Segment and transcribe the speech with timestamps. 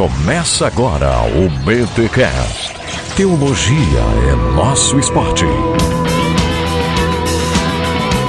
[0.00, 2.72] Começa agora o BTCast.
[3.14, 5.44] Teologia é nosso esporte.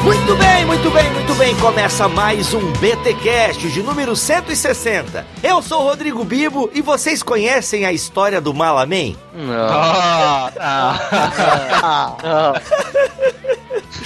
[0.03, 1.55] Muito bem, muito bem, muito bem.
[1.55, 5.25] Começa mais um BTcast de número 160.
[5.41, 9.15] Eu sou o Rodrigo Bibo e vocês conhecem a história do Malaman?
[9.33, 9.69] Não.
[9.69, 12.61] Ah, ah, ah,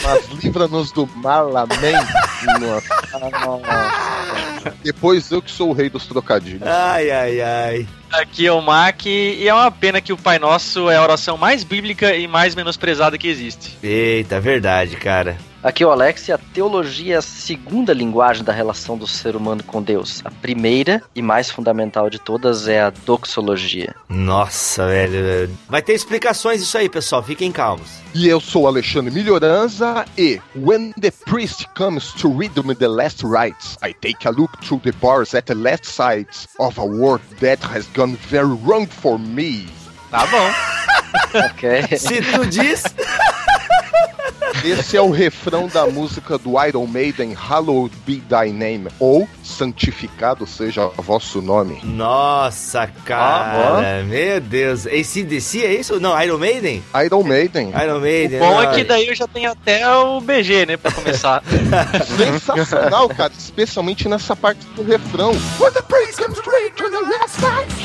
[0.06, 1.74] Mas livra-nos do Malaman.
[4.84, 6.68] Depois eu que sou o rei dos trocadilhos.
[6.68, 7.88] Ai, ai, ai.
[8.12, 11.38] Aqui é o Mac e é uma pena que o Pai Nosso é a oração
[11.38, 13.78] mais bíblica e mais menosprezada que existe.
[13.84, 15.38] Eita, verdade, cara.
[15.66, 19.36] Aqui é o Alex e a teologia é a segunda linguagem da relação do ser
[19.36, 20.22] humano com Deus.
[20.24, 23.96] A primeira e mais fundamental de todas é a doxologia.
[24.08, 25.50] Nossa, velho.
[25.68, 27.24] Vai ter explicações isso aí, pessoal.
[27.24, 27.90] Fiquem calmos.
[28.14, 33.26] E eu sou Alexandre Melhoranza e When the priest comes to read me the last
[33.26, 37.24] rites, I take a look through the bars at the last sides of a world
[37.40, 39.66] that has gone very wrong for me.
[40.12, 41.40] Tá bom.
[41.50, 41.98] ok.
[41.98, 42.84] Se tu diz.
[44.64, 50.48] Esse é o refrão da música do Iron Maiden, Hallowed Be Thy Name, ou Santificado
[50.48, 51.80] Seja Vosso Nome.
[51.84, 54.00] Nossa, cara.
[54.00, 54.88] Ah, meu Deus.
[54.88, 56.00] ACDC é isso?
[56.00, 56.84] Não, Iron Maiden?
[57.06, 57.70] Iron Maiden.
[57.70, 58.42] Iron Maiden.
[58.42, 61.44] O bom é que daí eu já tenho até o BG, né, pra começar.
[62.18, 65.32] Sensacional, cara, especialmente nessa parte do refrão.
[65.60, 67.76] When the praise comes straight to the last night.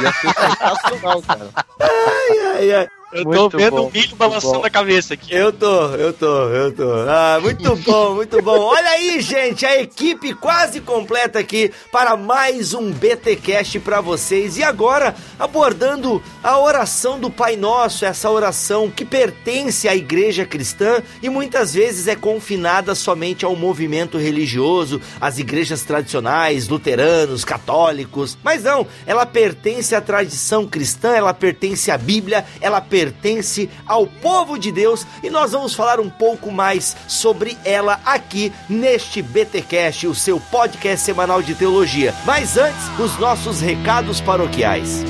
[0.00, 1.48] Ia ser sensacional, cara.
[1.80, 2.88] Ai, ai, ai.
[3.16, 4.66] Eu muito tô vendo o milho balançando bom.
[4.66, 5.34] a cabeça aqui.
[5.34, 6.92] Eu tô, eu tô, eu tô.
[7.08, 8.58] Ah, muito bom, muito bom.
[8.58, 14.58] Olha aí, gente, a equipe quase completa aqui para mais um BTcast para vocês.
[14.58, 21.02] E agora abordando a oração do Pai Nosso, essa oração que pertence à igreja cristã
[21.22, 28.36] e muitas vezes é confinada somente ao movimento religioso, às igrejas tradicionais, luteranos, católicos.
[28.44, 34.06] Mas não, ela pertence à tradição cristã, ela pertence à Bíblia, ela pertence pertence ao
[34.06, 40.08] povo de Deus e nós vamos falar um pouco mais sobre ela aqui neste BTcast,
[40.08, 42.12] o seu podcast semanal de teologia.
[42.24, 45.04] Mas antes, os nossos recados paroquiais.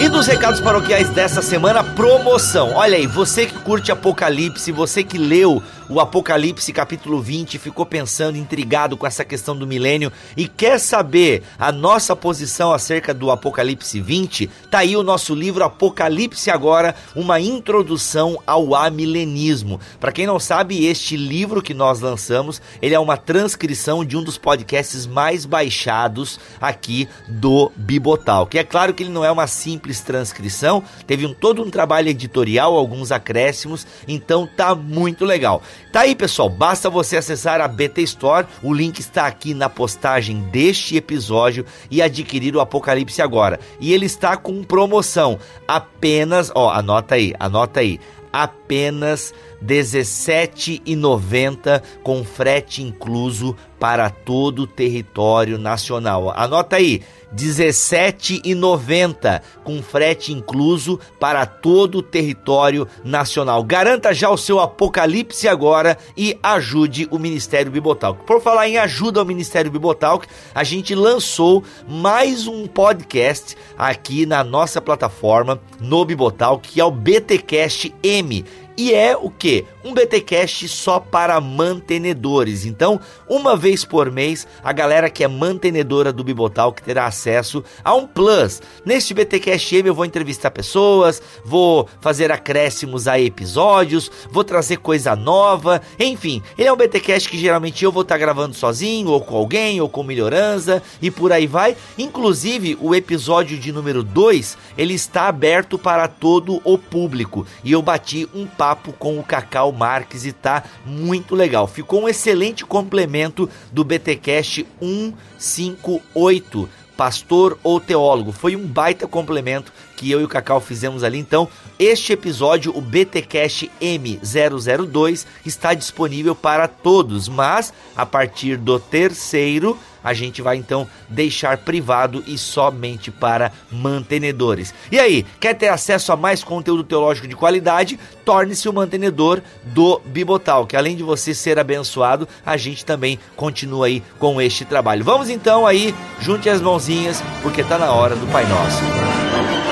[0.00, 2.74] E dos recados paroquiais dessa semana, promoção.
[2.74, 8.38] Olha aí, você que curte Apocalipse, você que leu o Apocalipse capítulo 20, ficou pensando,
[8.38, 14.00] intrigado com essa questão do milênio e quer saber a nossa posição acerca do Apocalipse
[14.00, 19.80] 20, tá aí o nosso livro Apocalipse Agora, uma introdução ao amilenismo.
[20.00, 24.22] Para quem não sabe, este livro que nós lançamos, ele é uma transcrição de um
[24.22, 28.46] dos podcasts mais baixados aqui do Bibotal.
[28.46, 32.08] Que é claro que ele não é uma simples transcrição, teve um, todo um trabalho
[32.08, 35.62] editorial, alguns acréscimos, então tá muito legal.
[35.92, 40.40] Tá aí, pessoal, basta você acessar a BT Store, o link está aqui na postagem
[40.50, 43.60] deste episódio e adquirir o Apocalipse agora.
[43.78, 48.00] E ele está com promoção, apenas, ó, anota aí, anota aí,
[48.32, 49.32] apenas
[49.62, 56.32] R$17,90 com frete incluso para todo o território nacional.
[56.36, 57.02] Anota aí,
[57.36, 63.64] R$17,90 com frete incluso para todo o território nacional.
[63.64, 68.24] Garanta já o seu Apocalipse agora e ajude o Ministério Bibotalk.
[68.24, 74.44] Por falar em ajuda ao Ministério Bibotalk, a gente lançou mais um podcast aqui na
[74.44, 78.44] nossa plataforma no Bibotalk, que é o BTcast M
[78.76, 79.64] e é o que?
[79.84, 82.64] Um BTcast só para mantenedores.
[82.64, 87.62] Então, uma vez por mês, a galera que é mantenedora do Bibotal que terá acesso
[87.84, 88.60] a um plus.
[88.84, 95.14] Neste BTcast M eu vou entrevistar pessoas, vou fazer acréscimos a episódios, vou trazer coisa
[95.14, 99.20] nova, enfim, ele é um BTcast que geralmente eu vou estar tá gravando sozinho ou
[99.20, 101.76] com alguém ou com melhorança e por aí vai.
[101.96, 107.80] Inclusive, o episódio de número 2, ele está aberto para todo o público e eu
[107.80, 108.63] bati um papo
[108.98, 111.66] com o Cacau Marques e tá muito legal.
[111.66, 118.32] Ficou um excelente complemento do BTcast 158 pastor ou teólogo.
[118.32, 121.18] Foi um baita complemento que eu e o Cacau fizemos ali.
[121.18, 129.78] Então, este episódio, o BTcast M002, está disponível para todos, mas a partir do terceiro
[130.04, 134.74] a gente vai então deixar privado e somente para mantenedores.
[134.92, 137.98] E aí, quer ter acesso a mais conteúdo teológico de qualidade?
[138.24, 143.18] Torne-se o um mantenedor do Bibotal, que além de você ser abençoado, a gente também
[143.34, 145.02] continua aí com este trabalho.
[145.02, 149.63] Vamos então aí, junte as mãozinhas, porque está na hora do Pai Nosso.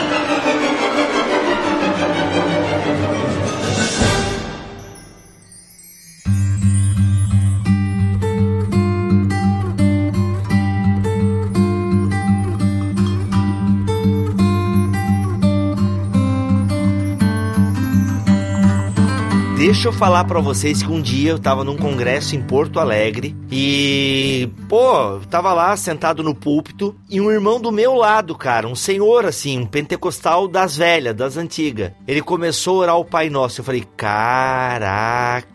[19.64, 23.32] Deixa eu falar para vocês que um dia eu tava num congresso em Porto Alegre
[23.48, 28.74] e, pô, tava lá sentado no púlpito e um irmão do meu lado, cara, um
[28.74, 31.92] senhor assim, um pentecostal das velhas, das antigas.
[32.08, 33.60] Ele começou a orar o Pai Nosso.
[33.60, 35.46] Eu falei, caraca,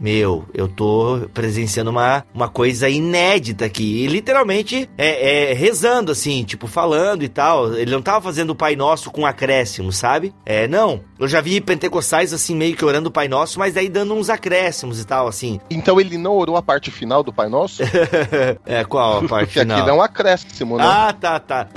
[0.00, 4.04] meu, eu tô presenciando uma, uma coisa inédita aqui.
[4.04, 7.74] E literalmente é, é, rezando, assim, tipo, falando e tal.
[7.74, 10.34] Ele não tava fazendo o Pai Nosso com acréscimo, sabe?
[10.44, 11.00] É, não.
[11.18, 14.28] Eu já vi pentecostais, assim, meio que orando o Pai Nosso, mas daí dando uns
[14.28, 15.60] acréscimos e tal, assim.
[15.70, 17.82] Então ele não orou a parte final do Pai Nosso?
[18.66, 19.78] é, qual a parte Porque final?
[19.78, 20.84] aqui não é um acréscimo, né?
[20.86, 21.68] Ah, tá, tá.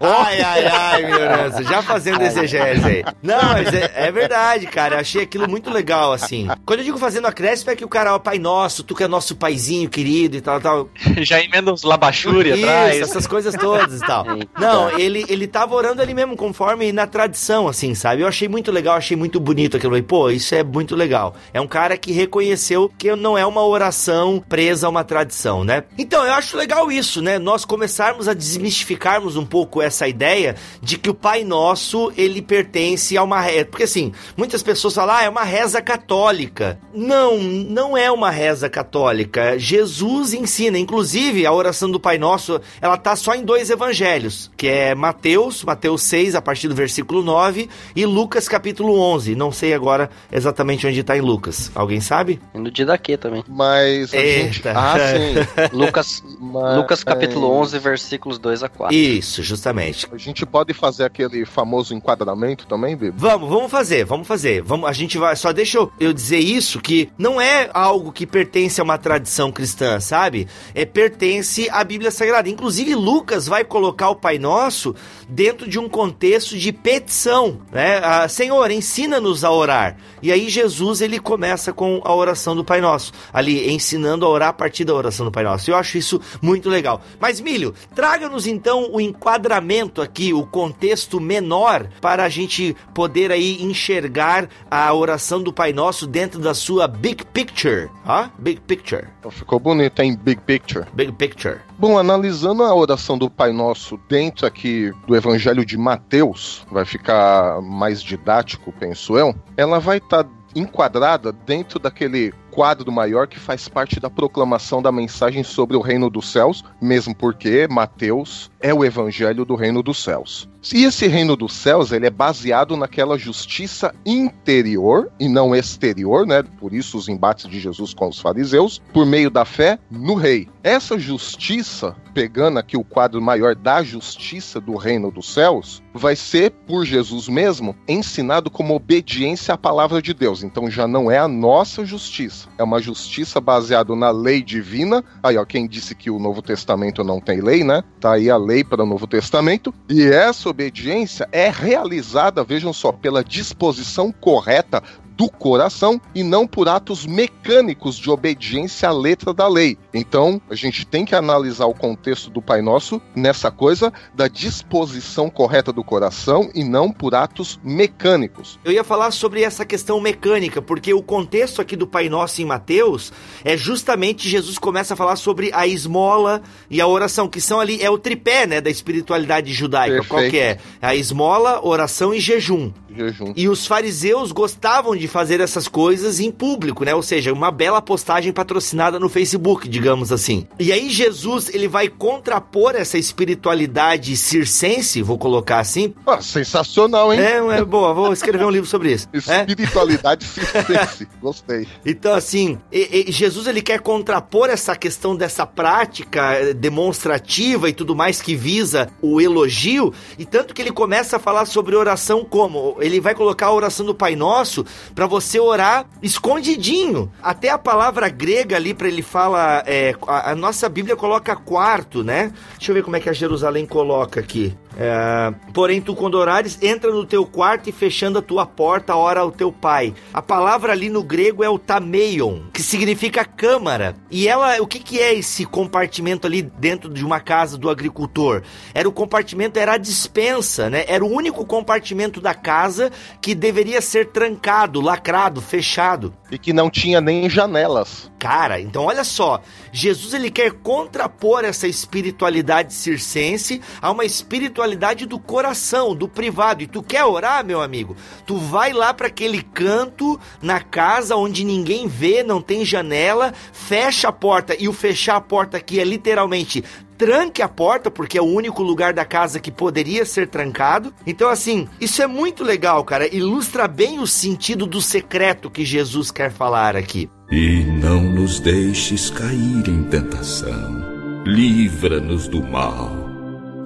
[0.00, 1.62] Ai, ai, ai, ignorância.
[1.64, 3.04] Já fazendo exegese aí.
[3.22, 4.94] Não, mas é, é verdade, cara.
[4.96, 6.48] Eu achei aquilo muito legal, assim.
[6.64, 9.08] Quando eu digo fazendo acréscimo, é que o cara, ó, Pai Nosso, tu que é
[9.08, 10.88] nosso paizinho querido e tal, tal.
[11.20, 13.00] Já emenda uns labachuri Isso, atrás.
[13.00, 14.24] essas coisas todas e tal.
[14.58, 18.22] Não, ele, ele tava orando ali mesmo, conforme na tradição, assim, sabe?
[18.22, 19.98] Eu achei muito legal, achei muito bonito aquilo.
[19.98, 21.34] E, pô, isso é muito legal.
[21.52, 25.84] É um cara que reconheceu que não é uma oração presa a uma tradição, né?
[25.98, 27.38] Então, eu acho legal isso, né?
[27.38, 33.16] Nós começarmos a desmistificarmos um pouco essa ideia de que o Pai Nosso, ele pertence
[33.16, 33.66] a uma reza.
[33.66, 36.78] Porque, assim, muitas pessoas falam, ah, é uma reza católica.
[36.94, 39.58] Não, não é uma reza católica.
[39.58, 44.68] Jesus ensina, inclusive, a oração do Pai Nosso, ela tá só em dois evangelhos, que
[44.68, 49.34] é Mateus, Mateus 6, a partir do versículo 9, e Lucas, capítulo 11.
[49.34, 51.70] Não sei agora exatamente onde tá em Lucas.
[51.74, 52.40] Alguém sabe?
[52.54, 53.44] No dia daqui também.
[53.48, 54.62] Mas a gente...
[54.68, 55.70] Ah, sim.
[55.76, 58.96] Lucas, Mas- Lucas capítulo é, 11, versículos 2 a 4.
[58.96, 59.79] Isso, justamente.
[60.12, 63.16] A gente pode fazer aquele famoso enquadramento também, Bibi?
[63.16, 64.62] Vamos, vamos fazer, vamos fazer.
[64.62, 65.34] Vamos, a gente vai.
[65.36, 69.50] Só deixa eu, eu dizer isso que não é algo que pertence a uma tradição
[69.50, 70.46] cristã, sabe?
[70.74, 72.48] É pertence à Bíblia Sagrada.
[72.48, 74.94] Inclusive Lucas vai colocar o Pai Nosso
[75.30, 78.00] dentro de um contexto de petição, né?
[78.02, 79.96] Ah, Senhor, ensina-nos a orar.
[80.22, 84.48] E aí Jesus ele começa com a oração do Pai Nosso, ali ensinando a orar
[84.48, 85.70] a partir da oração do Pai Nosso.
[85.70, 87.00] Eu acho isso muito legal.
[87.18, 93.62] Mas Milho, traga-nos então o enquadramento aqui, o contexto menor para a gente poder aí
[93.62, 99.30] enxergar a oração do Pai Nosso dentro da sua big picture, ó, big picture, Então
[99.30, 100.18] ficou bonito, hein?
[100.20, 100.86] Big Picture.
[100.92, 101.58] big picture.
[101.78, 107.60] Bom, analisando a oração do Pai Nosso dentro aqui do Evangelho de Mateus, vai ficar
[107.60, 109.34] mais didático, penso eu.
[109.56, 115.42] Ela vai estar enquadrada dentro daquele quadro maior que faz parte da proclamação da mensagem
[115.42, 120.48] sobre o reino dos céus, mesmo porque Mateus é o evangelho do reino dos céus.
[120.74, 126.42] E esse reino dos céus, ele é baseado naquela justiça interior e não exterior, né?
[126.42, 130.46] Por isso os embates de Jesus com os fariseus, por meio da fé no rei.
[130.62, 136.50] Essa justiça, pegando aqui o quadro maior da justiça do reino dos céus, vai ser
[136.50, 140.42] por Jesus mesmo ensinado como obediência à palavra de Deus.
[140.42, 145.04] Então já não é a nossa justiça, é uma justiça baseada na lei divina.
[145.22, 147.82] Aí, ó, quem disse que o Novo Testamento não tem lei, né?
[148.00, 149.74] Tá aí a lei para o Novo Testamento.
[149.88, 154.82] E essa obediência é realizada, vejam só, pela disposição correta
[155.20, 159.76] do coração e não por atos mecânicos de obediência à letra da lei.
[159.92, 165.28] Então, a gente tem que analisar o contexto do Pai Nosso nessa coisa da disposição
[165.28, 168.58] correta do coração e não por atos mecânicos.
[168.64, 172.46] Eu ia falar sobre essa questão mecânica, porque o contexto aqui do Pai Nosso em
[172.46, 173.12] Mateus
[173.44, 176.40] é justamente Jesus começa a falar sobre a esmola
[176.70, 180.02] e a oração, que são ali, é o tripé, né, da espiritualidade judaica.
[180.08, 180.30] Qual Perfeito.
[180.30, 180.58] que é?
[180.80, 182.72] A esmola, oração e jejum.
[182.96, 183.32] Jejum.
[183.36, 186.94] E os fariseus gostavam de fazer essas coisas em público, né?
[186.94, 190.46] Ou seja, uma bela postagem patrocinada no Facebook, digamos assim.
[190.58, 195.94] E aí Jesus, ele vai contrapor essa espiritualidade circense, vou colocar assim.
[196.06, 197.20] Ah, sensacional, hein?
[197.20, 199.08] É, é boa, vou escrever um livro sobre isso.
[199.28, 199.40] É?
[199.40, 201.08] Espiritualidade circense.
[201.20, 201.66] Gostei.
[201.84, 207.72] Então, assim, e- e Jesus ele quer contrapor essa questão dessa prática eh, demonstrativa e
[207.72, 212.24] tudo mais que visa o elogio, e tanto que ele começa a falar sobre oração
[212.24, 217.10] como ele vai colocar a oração do Pai Nosso para você orar escondidinho.
[217.22, 222.02] Até a palavra grega ali para ele fala, é, a, a nossa Bíblia coloca quarto,
[222.02, 222.32] né?
[222.56, 224.56] Deixa eu ver como é que a Jerusalém coloca aqui.
[224.82, 229.20] É, porém, tu quando orares, entra no teu quarto e fechando a tua porta, ora
[229.20, 229.92] ao teu pai.
[230.14, 233.94] A palavra ali no grego é o tameion, que significa câmara.
[234.10, 238.42] E ela, o que, que é esse compartimento ali dentro de uma casa do agricultor?
[238.72, 240.86] Era o compartimento, era a dispensa, né?
[240.88, 246.14] Era o único compartimento da casa que deveria ser trancado, lacrado, fechado.
[246.30, 248.10] E que não tinha nem janelas.
[248.18, 255.06] Cara, então olha só, Jesus ele quer contrapor essa espiritualidade circense a uma espiritualidade espiritualidade
[255.06, 256.62] do coração, do privado.
[256.62, 257.96] E tu quer orar, meu amigo?
[258.26, 264.08] Tu vai lá para aquele canto na casa onde ninguém vê, não tem janela, fecha
[264.08, 264.54] a porta.
[264.58, 266.64] E o fechar a porta aqui é literalmente
[266.96, 270.92] tranque a porta, porque é o único lugar da casa que poderia ser trancado.
[271.06, 273.12] Então, assim, isso é muito legal, cara.
[273.14, 277.08] Ilustra bem o sentido do secreto que Jesus quer falar aqui.
[277.30, 281.24] E não nos deixes cair em tentação.
[281.24, 282.90] Livra-nos do mal.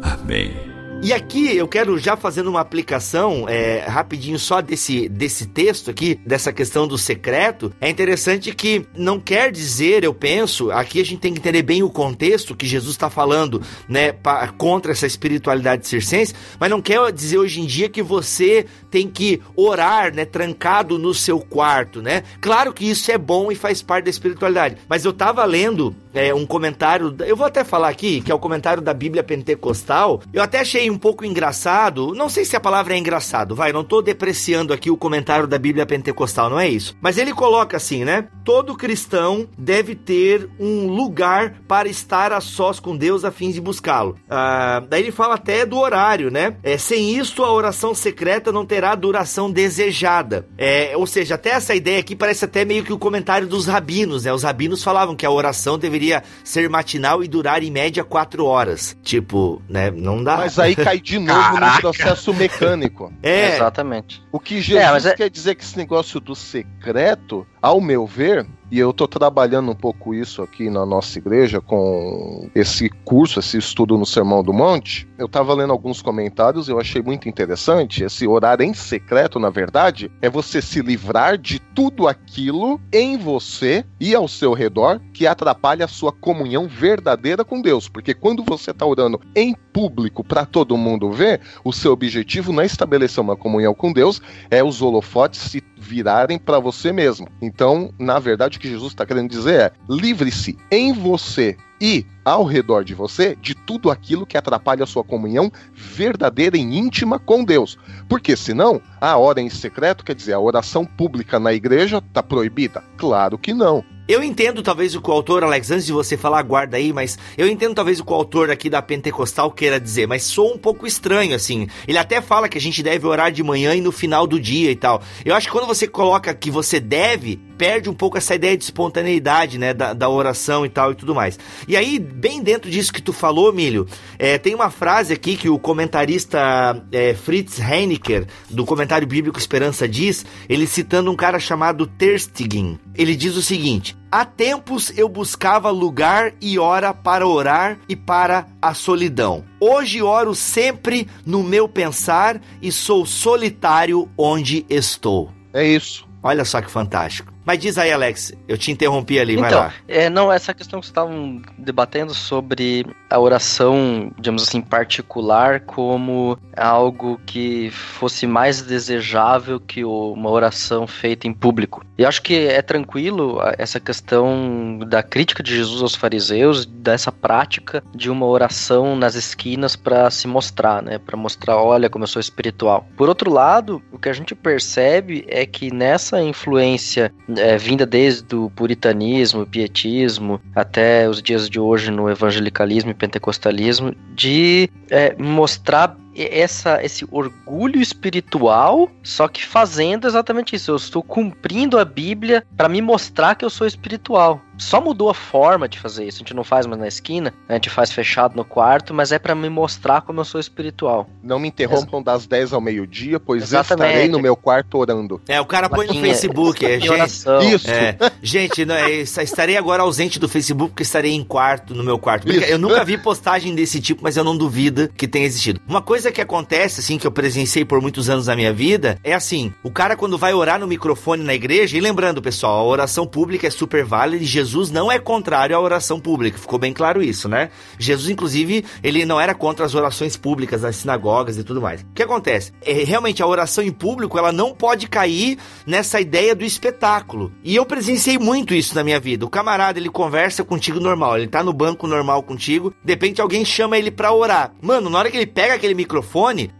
[0.02, 0.63] Amém.
[1.04, 6.18] E aqui eu quero já fazendo uma aplicação é, rapidinho só desse, desse texto aqui,
[6.24, 7.70] dessa questão do secreto.
[7.78, 11.82] É interessante que não quer dizer, eu penso, aqui a gente tem que entender bem
[11.82, 17.12] o contexto que Jesus está falando, né, pra, contra essa espiritualidade circense, mas não quer
[17.12, 18.64] dizer hoje em dia que você
[18.94, 22.22] tem que orar, né, trancado no seu quarto, né?
[22.40, 26.32] Claro que isso é bom e faz parte da espiritualidade, mas eu tava lendo é,
[26.32, 30.40] um comentário, eu vou até falar aqui, que é o comentário da Bíblia Pentecostal, eu
[30.40, 32.14] até achei um pouco engraçado.
[32.14, 35.58] Não sei se a palavra é engraçado, vai, não tô depreciando aqui o comentário da
[35.58, 36.96] Bíblia Pentecostal, não é isso.
[37.00, 38.28] Mas ele coloca assim, né?
[38.44, 43.60] Todo cristão deve ter um lugar para estar a sós com Deus a fim de
[43.60, 44.16] buscá-lo.
[44.30, 46.56] Ah, daí ele fala até do horário, né?
[46.62, 50.46] É, sem isto, a oração secreta não terá duração desejada.
[50.58, 54.24] É, ou seja, até essa ideia aqui parece até meio que o comentário dos rabinos,
[54.24, 54.32] né?
[54.32, 58.96] Os rabinos falavam que a oração deveria ser matinal e durar em média quatro horas.
[59.02, 59.90] Tipo, né?
[59.92, 60.38] Não dá.
[60.38, 61.74] Mas aí cai de novo Caraca.
[61.76, 63.12] no processo mecânico.
[63.22, 64.20] É, Exatamente.
[64.32, 68.46] O que Jesus É, é- quer dizer que esse negócio do secreto, ao meu ver,
[68.70, 73.56] e eu tô trabalhando um pouco isso aqui na nossa igreja com esse curso, esse
[73.56, 78.04] estudo no Sermão do Monte, eu tava lendo alguns comentários e eu achei muito interessante.
[78.04, 83.82] Esse orar em secreto, na verdade, é você se livrar de tudo aquilo em você
[83.98, 87.88] e ao seu redor que atrapalha a sua comunhão verdadeira com Deus.
[87.88, 92.62] Porque quando você tá orando em público para todo mundo ver, o seu objetivo não
[92.62, 97.28] é estabelecer uma comunhão com Deus, é os holofotes se virarem para você mesmo.
[97.40, 102.44] Então, na verdade, o que Jesus está querendo dizer é: livre-se em você e ao
[102.44, 107.44] redor de você de tudo aquilo que atrapalha a sua comunhão verdadeira e íntima com
[107.44, 107.78] Deus.
[108.08, 112.82] Porque senão, a hora em secreto, quer dizer, a oração pública na igreja está proibida?
[112.96, 113.84] Claro que não.
[114.06, 117.18] Eu entendo talvez o que o autor, Alex, antes de você falar, guarda aí, mas
[117.38, 120.58] eu entendo talvez o que o autor aqui da Pentecostal queira dizer, mas sou um
[120.58, 121.68] pouco estranho, assim.
[121.88, 124.70] Ele até fala que a gente deve orar de manhã e no final do dia
[124.70, 125.00] e tal.
[125.24, 128.64] Eu acho que quando você coloca que você deve, perde um pouco essa ideia de
[128.64, 131.38] espontaneidade, né, da, da oração e tal e tudo mais.
[131.66, 133.86] E aí, bem dentro disso que tu falou, Milho,
[134.18, 139.88] é, tem uma frase aqui que o comentarista é, Fritz Heinecker, do comentário bíblico Esperança
[139.88, 142.78] diz, ele citando um cara chamado Terstegen.
[142.94, 148.46] Ele diz o seguinte: Há tempos eu buscava lugar e hora para orar e para
[148.62, 149.44] a solidão.
[149.58, 155.32] Hoje oro sempre no meu pensar e sou solitário onde estou.
[155.52, 156.06] É isso.
[156.22, 157.33] Olha só que fantástico.
[157.44, 159.74] Mas diz aí, Alex, eu te interrompi ali, vai Então, lá.
[159.86, 166.38] é, não, essa questão que vocês estavam debatendo sobre a oração, digamos assim, particular, como
[166.56, 171.84] algo que fosse mais desejável que uma oração feita em público.
[171.98, 177.84] E acho que é tranquilo essa questão da crítica de Jesus aos fariseus, dessa prática
[177.94, 182.20] de uma oração nas esquinas para se mostrar, né, para mostrar, olha como eu sou
[182.20, 182.86] espiritual.
[182.96, 188.34] Por outro lado, o que a gente percebe é que nessa influência é, vinda desde
[188.34, 195.14] o puritanismo, o pietismo, até os dias de hoje no evangelicalismo e pentecostalismo, de é,
[195.18, 200.70] mostrar essa, esse orgulho espiritual, só que fazendo exatamente isso.
[200.70, 204.40] Eu estou cumprindo a Bíblia para me mostrar que eu sou espiritual.
[204.56, 206.18] Só mudou a forma de fazer isso.
[206.18, 209.18] A gente não faz mais na esquina, a gente faz fechado no quarto, mas é
[209.18, 211.08] para me mostrar como eu sou espiritual.
[211.22, 213.88] Não me interrompam das 10 ao meio-dia, pois Exatamente.
[213.88, 215.20] estarei no meu quarto orando.
[215.28, 216.90] É, o cara põe no Facebook, é, gente.
[216.90, 217.42] oração.
[217.42, 217.70] Isso.
[217.70, 221.98] É, gente, não, é, estarei agora ausente do Facebook porque estarei em quarto, no meu
[221.98, 222.30] quarto.
[222.30, 225.60] Eu nunca vi postagem desse tipo, mas eu não duvido que tenha existido.
[225.66, 229.14] Uma coisa que acontece, assim, que eu presenciei por muitos anos na minha vida, é
[229.14, 233.06] assim, o cara quando vai orar no microfone na igreja, e lembrando, pessoal, a oração
[233.06, 237.02] pública é super válida e Jesus não é contrário à oração pública, ficou bem claro
[237.02, 237.50] isso, né?
[237.78, 241.82] Jesus, inclusive, ele não era contra as orações públicas nas sinagogas e tudo mais.
[241.82, 242.52] O que acontece?
[242.62, 247.32] É, realmente, a oração em público, ela não pode cair nessa ideia do espetáculo.
[247.42, 249.24] E eu presenciei muito isso na minha vida.
[249.24, 253.44] O camarada, ele conversa contigo normal, ele tá no banco normal contigo, de repente alguém
[253.44, 254.52] chama ele pra orar.
[254.60, 255.93] Mano, na hora que ele pega aquele microfone,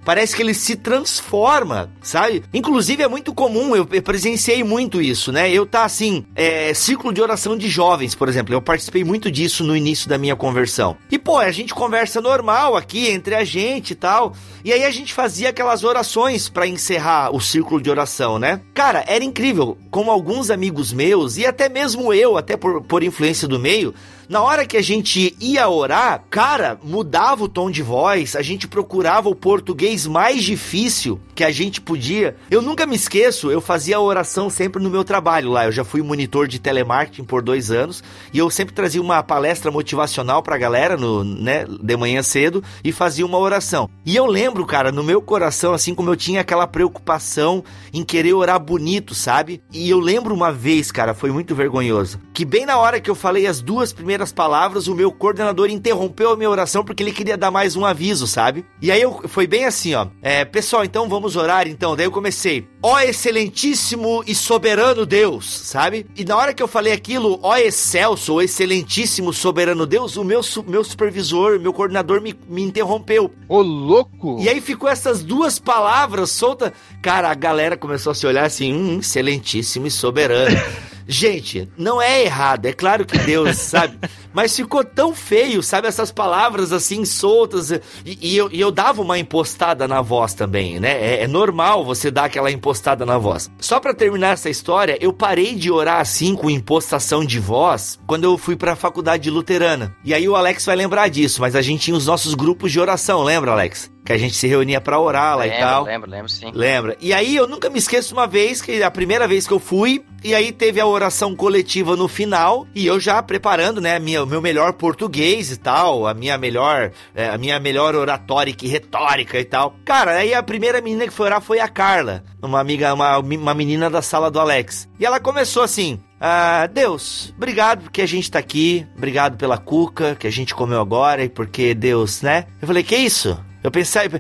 [0.05, 2.43] parece que ele se transforma, sabe?
[2.53, 5.51] Inclusive é muito comum, eu, presenciei muito isso, né?
[5.51, 9.65] Eu tá assim, é, ciclo de oração de jovens, por exemplo, eu participei muito disso
[9.65, 10.97] no início da minha conversão.
[11.11, 14.91] E pô, a gente conversa normal aqui entre a gente e tal, e aí a
[14.91, 18.61] gente fazia aquelas orações para encerrar o círculo de oração, né?
[18.73, 23.47] Cara, era incrível como alguns amigos meus e até mesmo eu, até por, por influência
[23.47, 23.95] do meio,
[24.29, 28.67] na hora que a gente ia orar, cara, mudava o tom de voz, a gente
[28.67, 32.37] procurava o português mais difícil que a gente podia.
[32.51, 35.67] Eu nunca me esqueço, eu fazia oração sempre no meu trabalho lá.
[35.67, 38.03] Eu já fui monitor de telemarketing por dois anos
[38.33, 42.93] e eu sempre trazia uma palestra motivacional pra galera, no, né, de manhã cedo e
[42.93, 43.89] fazia uma oração.
[44.05, 48.35] E eu lembro, cara, no meu coração, assim como eu tinha aquela preocupação em querer
[48.35, 49.63] orar bonito, sabe?
[49.73, 53.15] E eu lembro uma vez, cara, foi muito vergonhoso, que bem na hora que eu
[53.15, 57.11] falei as duas primeiras primeiras palavras, o meu coordenador interrompeu a minha oração porque ele
[57.11, 58.65] queria dar mais um aviso, sabe?
[58.81, 60.07] E aí eu, foi bem assim, ó.
[60.23, 61.97] É, pessoal, então vamos orar, então.
[61.97, 66.07] Daí eu comecei, ó excelentíssimo e soberano Deus, sabe?
[66.15, 70.41] E na hora que eu falei aquilo, ó excelso, ó excelentíssimo soberano Deus, o meu,
[70.65, 73.33] meu supervisor, meu coordenador me, me interrompeu.
[73.49, 74.39] Ô, louco!
[74.41, 76.71] E aí ficou essas duas palavras soltas.
[77.03, 80.57] Cara, a galera começou a se olhar assim, hum, excelentíssimo e soberano.
[81.07, 83.99] Gente, não é errado, é claro que Deus, sabe?
[84.33, 85.87] Mas ficou tão feio, sabe?
[85.87, 87.71] Essas palavras assim soltas.
[87.71, 87.81] E,
[88.21, 90.91] e, eu, e eu, dava uma impostada na voz também, né?
[90.91, 93.51] É, é, normal você dar aquela impostada na voz.
[93.61, 98.25] Só para terminar essa história, eu parei de orar assim com impostação de voz quando
[98.25, 99.95] eu fui pra faculdade luterana.
[100.05, 102.81] E aí o Alex vai lembrar disso, mas a gente tinha os nossos grupos de
[102.81, 103.94] oração, lembra, Alex?
[104.05, 105.85] Que a gente se reunia para orar lá lembro, e tal.
[105.85, 106.51] Lembro, lembro, sim.
[106.53, 106.97] Lembra?
[107.01, 110.05] E aí eu nunca me esqueço uma vez que a primeira vez que eu fui,
[110.23, 114.27] e aí teve a oração coletiva no final, e eu já preparando, né, minha, o
[114.27, 119.41] meu melhor português e tal, a minha melhor, é, a minha melhor oratórica e retórica
[119.41, 119.75] e tal.
[119.85, 123.55] Cara, aí a primeira menina que foi orar foi a Carla, uma amiga, uma, uma
[123.55, 124.87] menina da sala do Alex.
[125.01, 130.15] E ela começou assim: ah, Deus, obrigado porque a gente tá aqui, obrigado pela cuca
[130.15, 132.47] que a gente comeu agora e porque Deus, né?
[132.61, 133.39] Eu falei, que isso?
[133.65, 134.11] Eu pensei,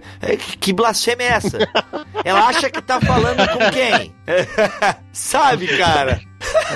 [0.58, 1.58] que blasfêmia é essa?
[2.24, 4.14] Ela acha que tá falando com quem?
[5.12, 6.18] Sabe, cara?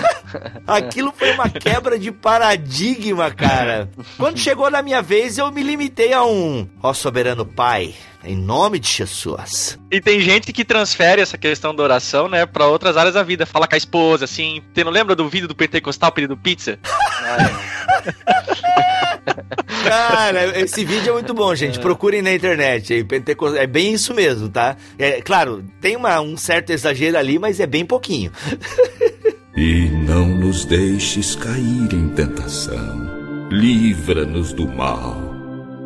[0.69, 3.89] Aquilo foi uma quebra de paradigma, cara.
[4.19, 8.79] Quando chegou na minha vez, eu me limitei a um ó soberano Pai, em nome
[8.79, 9.79] de Jesus.
[9.91, 13.47] E tem gente que transfere essa questão da oração, né, para outras áreas da vida.
[13.47, 14.63] Fala com a esposa, assim.
[14.75, 16.79] Você não lembra do vídeo do pentecostal pedindo pizza?
[19.85, 21.79] Cara, esse vídeo é muito bom, gente.
[21.79, 23.07] Procurem na internet.
[23.57, 24.77] É bem isso mesmo, tá?
[24.99, 28.33] É, claro, tem uma, um certo exagero ali, mas é bem pouquinho.
[29.57, 33.49] e não nos deixes cair em tentação.
[33.51, 35.17] Livra-nos do mal.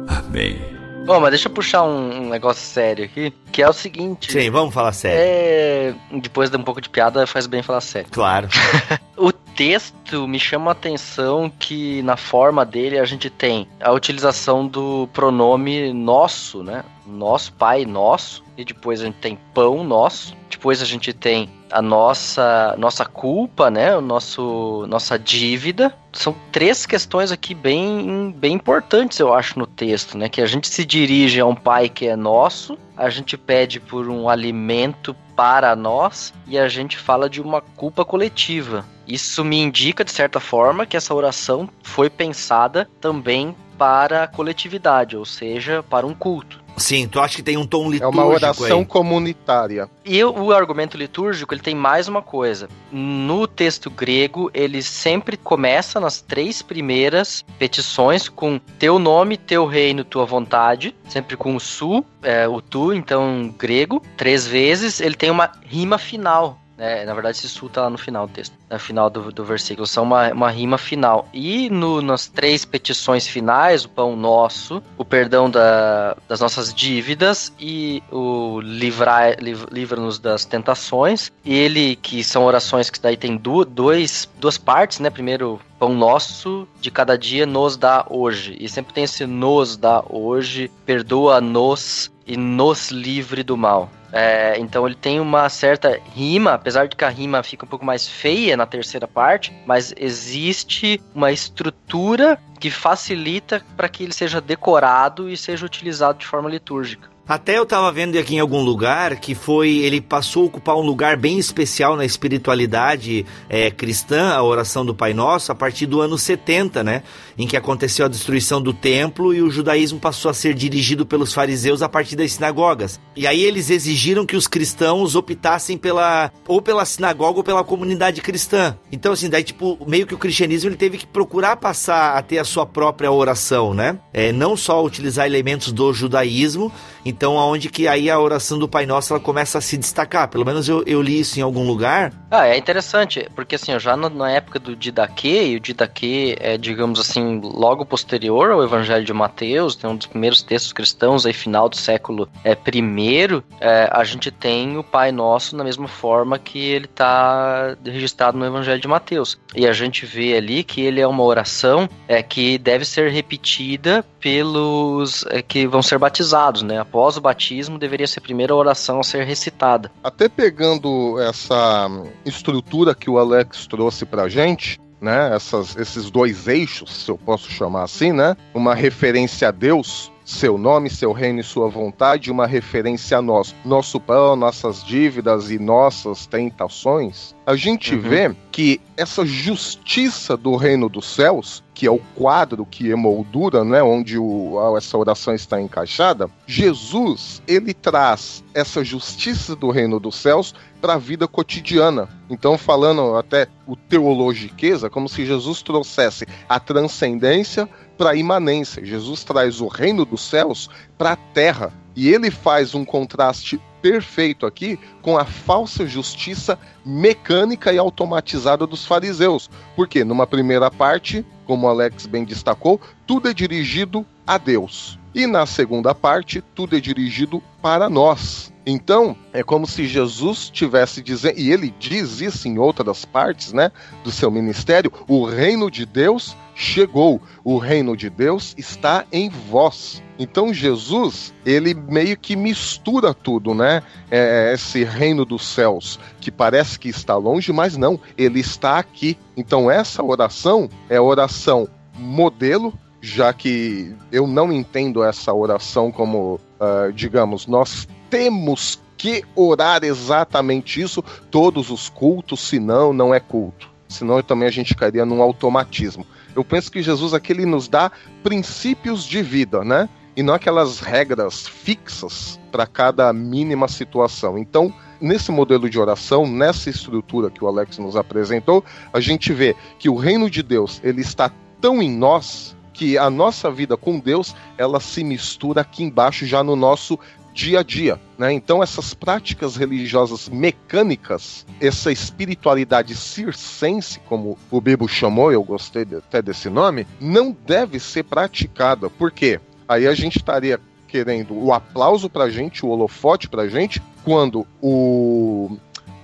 [0.09, 0.73] Amém.
[1.05, 4.33] Bom, mas deixa eu puxar um, um, negócio sério aqui, que é o seguinte.
[4.33, 5.19] Sim, vamos falar sério.
[5.19, 5.95] É.
[6.21, 8.09] Depois de um pouco de piada, faz bem falar sério.
[8.11, 8.49] Claro.
[9.17, 14.67] o texto me chama a atenção que na forma dele a gente tem a utilização
[14.67, 16.85] do pronome nosso, né?
[17.07, 18.43] Nosso, pai, nosso.
[18.57, 20.35] E depois a gente tem pão nosso.
[20.51, 23.97] Depois a gente tem a nossa nossa culpa, né?
[23.97, 25.93] O nosso nossa dívida.
[26.13, 30.29] São três questões aqui bem bem importantes, eu acho, no texto, né?
[30.29, 34.09] Que a gente se dirige a um pai que é nosso, a gente pede por
[34.09, 38.85] um alimento para nós e a gente fala de uma culpa coletiva.
[39.07, 45.17] Isso me indica, de certa forma, que essa oração foi pensada também para a coletividade,
[45.17, 46.63] ou seja, para um culto.
[46.77, 48.85] Sim, tu acha que tem um tom litúrgico É uma oração aí.
[48.87, 49.91] comunitária.
[50.05, 52.67] E o argumento litúrgico, ele tem mais uma coisa.
[52.91, 60.03] No texto grego, ele sempre começa nas três primeiras petições com teu nome, teu reino,
[60.03, 64.99] tua vontade, sempre com o su, é, o tu, então grego, três vezes.
[65.01, 68.33] Ele tem uma rima final, é, na verdade, esse sul tá lá no final do
[68.33, 69.87] texto, no final do, do versículo.
[69.87, 71.29] São uma, uma rima final.
[71.33, 77.53] E no, nas três petições finais, o pão nosso, o perdão da, das nossas dívidas
[77.61, 79.37] e o livrar,
[79.71, 81.31] livra-nos das tentações.
[81.47, 85.09] Ele, que são orações que daí tem du, dois, duas partes, né?
[85.09, 88.57] Primeiro, pão nosso de cada dia nos dá hoje.
[88.59, 93.89] E sempre tem esse nos dá hoje, perdoa-nos e nos livre do mal.
[94.13, 97.85] É, então ele tem uma certa rima, apesar de que a rima fica um pouco
[97.85, 104.41] mais feia na terceira parte, mas existe uma estrutura que facilita para que ele seja
[104.41, 107.12] decorado e seja utilizado de forma litúrgica.
[107.27, 109.77] Até eu tava vendo aqui em algum lugar que foi.
[109.79, 114.95] Ele passou a ocupar um lugar bem especial na espiritualidade é, cristã, a oração do
[114.95, 117.03] Pai Nosso, a partir do ano 70, né?
[117.39, 121.33] Em que aconteceu a destruição do templo e o judaísmo passou a ser dirigido pelos
[121.33, 122.99] fariseus a partir das sinagogas.
[123.15, 126.33] E aí eles exigiram que os cristãos optassem pela.
[126.49, 128.77] ou pela sinagoga ou pela comunidade cristã.
[128.91, 132.39] Então, assim, daí, tipo, meio que o cristianismo ele teve que procurar passar a ter
[132.39, 133.97] a sua própria oração, né?
[134.13, 136.73] É, não só utilizar elementos do judaísmo,
[137.13, 140.29] então aonde que aí a oração do Pai Nosso ela começa a se destacar.
[140.29, 142.13] Pelo menos eu, eu li isso em algum lugar.
[142.31, 146.99] Ah, é interessante, porque assim, já na, época do Didaquê, e o Didaquê é, digamos
[146.99, 151.69] assim, logo posterior ao Evangelho de Mateus, tem um dos primeiros textos cristãos aí, final
[151.69, 156.59] do século é, primeiro, é, a gente tem o Pai Nosso na mesma forma que
[156.59, 159.39] ele está registrado no Evangelho de Mateus.
[159.55, 164.05] E a gente vê ali que ele é uma oração é, que deve ser repetida
[164.21, 166.79] pelos é, que vão ser batizados, né?
[166.79, 169.91] Após o batismo, deveria ser a primeira oração a ser recitada.
[170.03, 171.89] Até pegando essa
[172.25, 175.35] estrutura que o Alex trouxe pra gente, né?
[175.35, 178.37] Essas, esses dois eixos, se eu posso chamar assim, né?
[178.55, 183.55] Uma referência a Deus, seu nome, seu reino e sua vontade, uma referência a nós,
[183.65, 188.01] nosso pão, nossas dívidas e nossas tentações, a gente uhum.
[188.01, 193.83] vê que essa justiça do reino dos céus, que é o quadro que emoldura, né,
[193.83, 200.55] onde o, essa oração está encaixada, Jesus, ele traz essa justiça do reino dos céus
[200.81, 202.09] para a vida cotidiana.
[202.29, 208.85] Então, falando até o teologiqueza, como se Jesus trouxesse a transcendência para a imanência.
[208.85, 211.73] Jesus traz o reino dos céus para a terra.
[211.95, 218.85] E ele faz um contraste perfeito aqui com a falsa justiça mecânica e automatizada dos
[218.85, 219.51] fariseus.
[219.77, 224.99] Porque numa primeira parte, como Alex bem destacou, tudo é dirigido a Deus.
[225.15, 228.53] E na segunda parte, tudo é dirigido para nós.
[228.65, 233.71] Então, é como se Jesus tivesse dizendo, e ele diz isso em outras partes, né,
[234.05, 240.03] do seu ministério, o reino de Deus chegou, o reino de Deus está em vós.
[240.19, 243.83] Então Jesus, ele meio que mistura tudo, né?
[244.11, 249.19] É, esse reino dos céus, que parece que está longe, mas não, ele está aqui.
[249.37, 256.93] Então essa oração é oração modelo, já que eu não entendo essa oração como, uh,
[256.93, 263.69] digamos, nós temos que orar exatamente isso todos os cultos, senão não é culto.
[263.89, 266.07] Senão também a gente cairia num automatismo.
[266.35, 267.91] Eu penso que Jesus aqui ele nos dá
[268.23, 269.89] princípios de vida, né?
[270.17, 274.37] E não aquelas regras fixas para cada mínima situação.
[274.37, 279.57] Então, nesse modelo de oração, nessa estrutura que o Alex nos apresentou, a gente vê
[279.79, 283.99] que o reino de Deus ele está tão em nós que a nossa vida com
[283.99, 286.99] Deus ela se mistura aqui embaixo já no nosso
[287.33, 287.99] dia a dia.
[288.19, 288.33] Né?
[288.33, 296.23] Então, essas práticas religiosas mecânicas, essa espiritualidade circense, como o Bibo chamou, eu gostei até
[296.23, 298.89] desse nome, não deve ser praticada.
[298.89, 299.41] Por quê?
[299.69, 305.57] Aí a gente estaria querendo o aplauso pra gente, o holofote pra gente, quando o.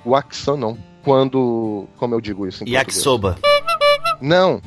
[0.05, 0.79] O Axan não.
[1.03, 1.87] Quando.
[1.99, 3.39] Como eu digo isso em Yakisoba.
[4.21, 4.63] Não.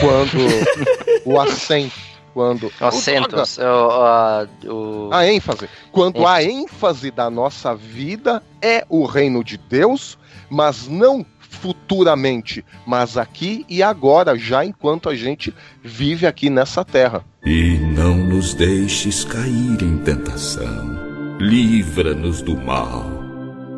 [0.00, 0.38] Quando
[1.26, 2.70] o assento quando.
[2.78, 3.56] Acentos.
[3.56, 5.70] O, o, A ênfase.
[5.90, 10.18] Quando a ênfase da nossa vida é o reino de Deus,
[10.50, 17.24] mas não futuramente, mas aqui e agora, já enquanto a gente vive aqui nessa terra.
[17.42, 21.38] E não nos deixes cair em tentação.
[21.40, 23.10] Livra-nos do mal.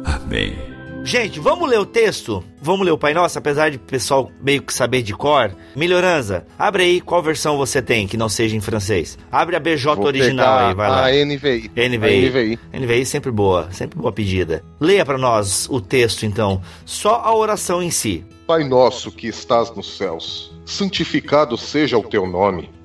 [0.05, 0.67] Amém.
[1.09, 2.44] Gente, vamos ler o texto?
[2.61, 5.57] Vamos ler o Pai Nosso, apesar de o pessoal meio que saber de cor.
[5.75, 9.16] Melhorança, abre aí qual versão você tem que não seja em francês.
[9.33, 11.07] Abre a BJ Vou original aí, vai lá.
[11.07, 11.71] A NVI.
[11.75, 12.27] NVI.
[12.27, 12.59] A NVI.
[12.75, 14.62] NVI sempre boa, sempre boa pedida.
[14.79, 18.23] Leia para nós o texto então, só a oração em si.
[18.47, 22.68] Pai nosso que estás nos céus, santificado seja o teu nome,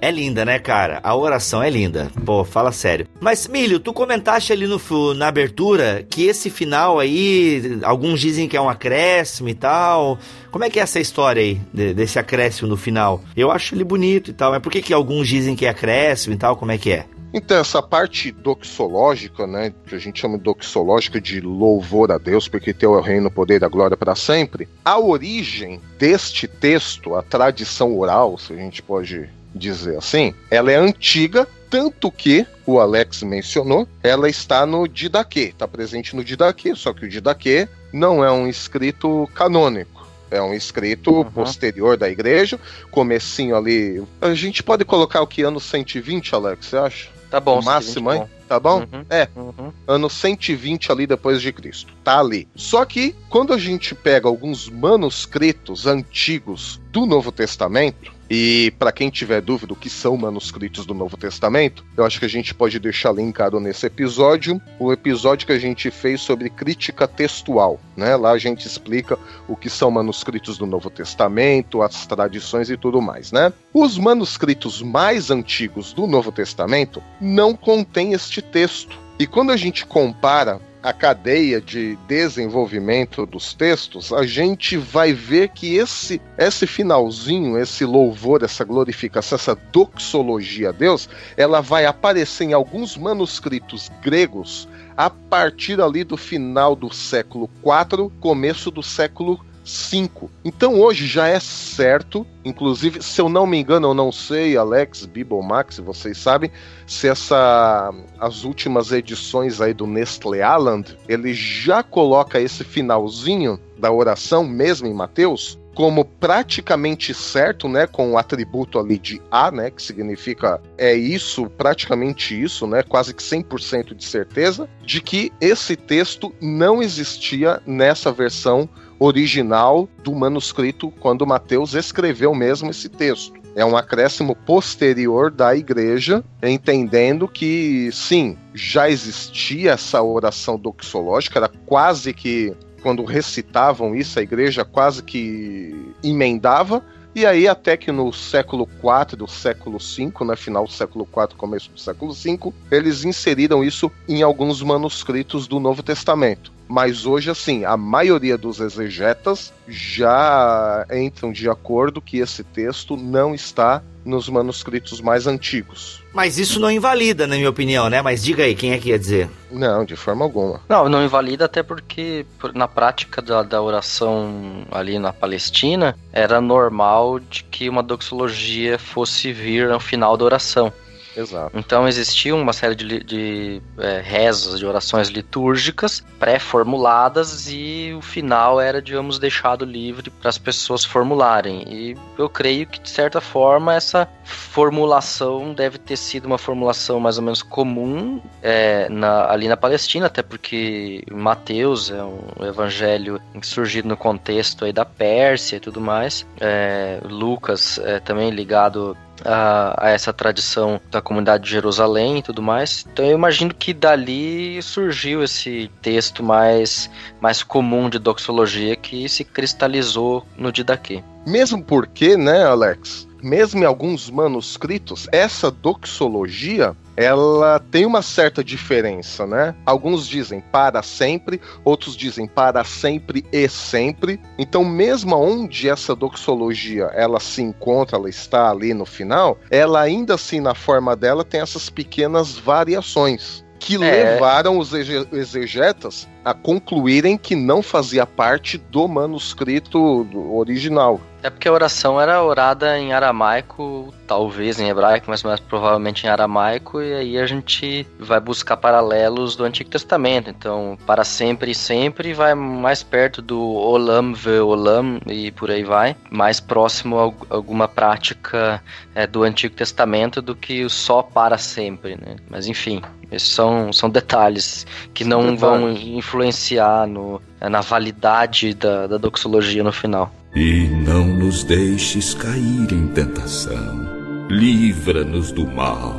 [0.00, 0.98] É linda, né, cara?
[1.02, 2.10] A oração é linda.
[2.24, 3.06] Pô, fala sério.
[3.20, 4.80] Mas, Milho, tu comentaste ali no,
[5.14, 10.18] na abertura que esse final aí, alguns dizem que é um acréscimo e tal.
[10.50, 13.22] Como é que é essa história aí, de, desse acréscimo no final?
[13.36, 16.34] Eu acho ele bonito e tal, mas por que, que alguns dizem que é acréscimo
[16.34, 16.56] e tal?
[16.56, 17.04] Como é que é?
[17.32, 22.48] Então, essa parte doxológica, né, que a gente chama de doxológica de louvor a Deus,
[22.48, 26.48] porque teu é o reino, o poder e a glória para sempre, a origem deste
[26.48, 32.46] texto, a tradição oral, se a gente pode dizer assim, ela é antiga, tanto que
[32.66, 37.68] o Alex mencionou, ela está no Didaquê, está presente no Didaquê, só que o Didaquê
[37.92, 40.00] não é um escrito canônico.
[40.30, 41.24] É um escrito uhum.
[41.24, 42.58] posterior da igreja,
[42.90, 44.00] comecinho ali.
[44.20, 47.08] A gente pode colocar o que ano 120, Alex, você acha?
[47.28, 48.24] Tá bom, o máximo, hein?
[48.48, 48.80] Tá bom?
[48.80, 49.28] Uhum, é.
[49.36, 49.72] Uhum.
[49.86, 51.92] Ano 120 ali depois de Cristo.
[52.02, 52.48] Tá ali.
[52.56, 59.10] Só que quando a gente pega alguns manuscritos antigos do Novo Testamento, e para quem
[59.10, 62.78] tiver dúvida o que são manuscritos do Novo Testamento, eu acho que a gente pode
[62.78, 67.80] deixar linkado nesse episódio o episódio que a gente fez sobre crítica textual.
[67.96, 68.14] Né?
[68.14, 73.02] Lá a gente explica o que são manuscritos do Novo Testamento, as tradições e tudo
[73.02, 73.32] mais.
[73.32, 73.52] Né?
[73.74, 78.96] Os manuscritos mais antigos do Novo Testamento não contêm este texto.
[79.18, 85.48] E quando a gente compara a cadeia de desenvolvimento dos textos, a gente vai ver
[85.50, 92.44] que esse, esse finalzinho, esse louvor, essa glorificação, essa doxologia a Deus, ela vai aparecer
[92.44, 99.40] em alguns manuscritos gregos a partir ali do final do século IV, começo do século
[99.70, 100.30] 5.
[100.44, 105.06] Então hoje já é certo, inclusive, se eu não me engano, eu não sei, Alex,
[105.06, 106.50] Bible Max, vocês sabem,
[106.86, 113.90] se essa as últimas edições aí do Nestle Island, ele já coloca esse finalzinho da
[113.90, 119.70] oração mesmo em Mateus como praticamente certo, né, com o atributo ali de A, né,
[119.70, 125.76] que significa é isso, praticamente isso, né, quase que 100% de certeza de que esse
[125.76, 128.68] texto não existia nessa versão
[129.00, 133.40] original do manuscrito quando Mateus escreveu mesmo esse texto.
[133.56, 141.48] É um acréscimo posterior da igreja, entendendo que, sim, já existia essa oração doxológica, era
[141.66, 148.12] quase que, quando recitavam isso, a igreja quase que emendava, e aí, até que no
[148.12, 153.04] século IV do século V, né, final do século IV, começo do século V, eles
[153.04, 156.52] inseriram isso em alguns manuscritos do Novo Testamento.
[156.70, 163.34] Mas hoje, assim, a maioria dos exegetas já entram de acordo que esse texto não
[163.34, 166.00] está nos manuscritos mais antigos.
[166.14, 168.00] Mas isso não invalida, na minha opinião, né?
[168.00, 169.28] Mas diga aí, quem é que ia dizer?
[169.50, 170.60] Não, de forma alguma.
[170.68, 177.18] Não, não invalida até porque na prática da, da oração ali na Palestina era normal
[177.18, 180.72] de que uma doxologia fosse vir no final da oração.
[181.20, 181.56] Exato.
[181.56, 188.60] Então existia uma série de, de é, rezas, de orações litúrgicas pré-formuladas e o final
[188.60, 191.64] era, digamos, deixado livre para as pessoas formularem.
[191.68, 197.18] E eu creio que, de certa forma, essa formulação deve ter sido uma formulação mais
[197.18, 203.88] ou menos comum é, na, ali na Palestina, até porque Mateus é um evangelho surgido
[203.88, 206.26] no contexto aí da Pérsia e tudo mais.
[206.40, 212.42] É, Lucas é também ligado a, a, essa tradição da comunidade de Jerusalém e tudo
[212.42, 212.86] mais.
[212.92, 219.24] Então eu imagino que dali surgiu esse texto mais, mais comum de doxologia que se
[219.24, 221.02] cristalizou no Didaquê.
[221.26, 223.08] Mesmo porque, né, Alex?
[223.22, 229.54] Mesmo em alguns manuscritos, essa doxologia ela tem uma certa diferença, né?
[229.64, 234.20] Alguns dizem para sempre, outros dizem para sempre e sempre.
[234.38, 240.14] Então, mesmo onde essa doxologia ela se encontra, ela está ali no final, ela ainda
[240.14, 243.78] assim na forma dela tem essas pequenas variações que é.
[243.78, 251.00] levaram os exegetas a concluírem que não fazia parte do manuscrito original.
[251.22, 256.08] É porque a oração era orada em aramaico, talvez em hebraico, mas mais provavelmente em
[256.08, 260.30] aramaico, e aí a gente vai buscar paralelos do Antigo Testamento.
[260.30, 265.62] Então, para sempre e sempre vai mais perto do olam ve olam e por aí
[265.62, 268.62] vai, mais próximo a alguma prática
[268.94, 272.16] é, do Antigo Testamento do que o só para sempre, né?
[272.30, 272.80] Mas enfim,
[273.12, 275.72] esses são, são detalhes que não vão
[276.10, 280.12] influenciar no, na validade da, da doxologia no final.
[280.34, 284.26] E não nos deixes cair em tentação.
[284.28, 285.94] Livra-nos do mal.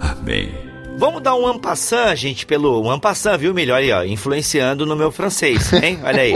[0.00, 0.67] Amém.
[0.98, 3.54] Vamos dar um ampassant, gente, pelo um ampassant, viu?
[3.54, 6.00] Melhor aí, ó, influenciando no meu francês, hein?
[6.02, 6.34] Olha aí.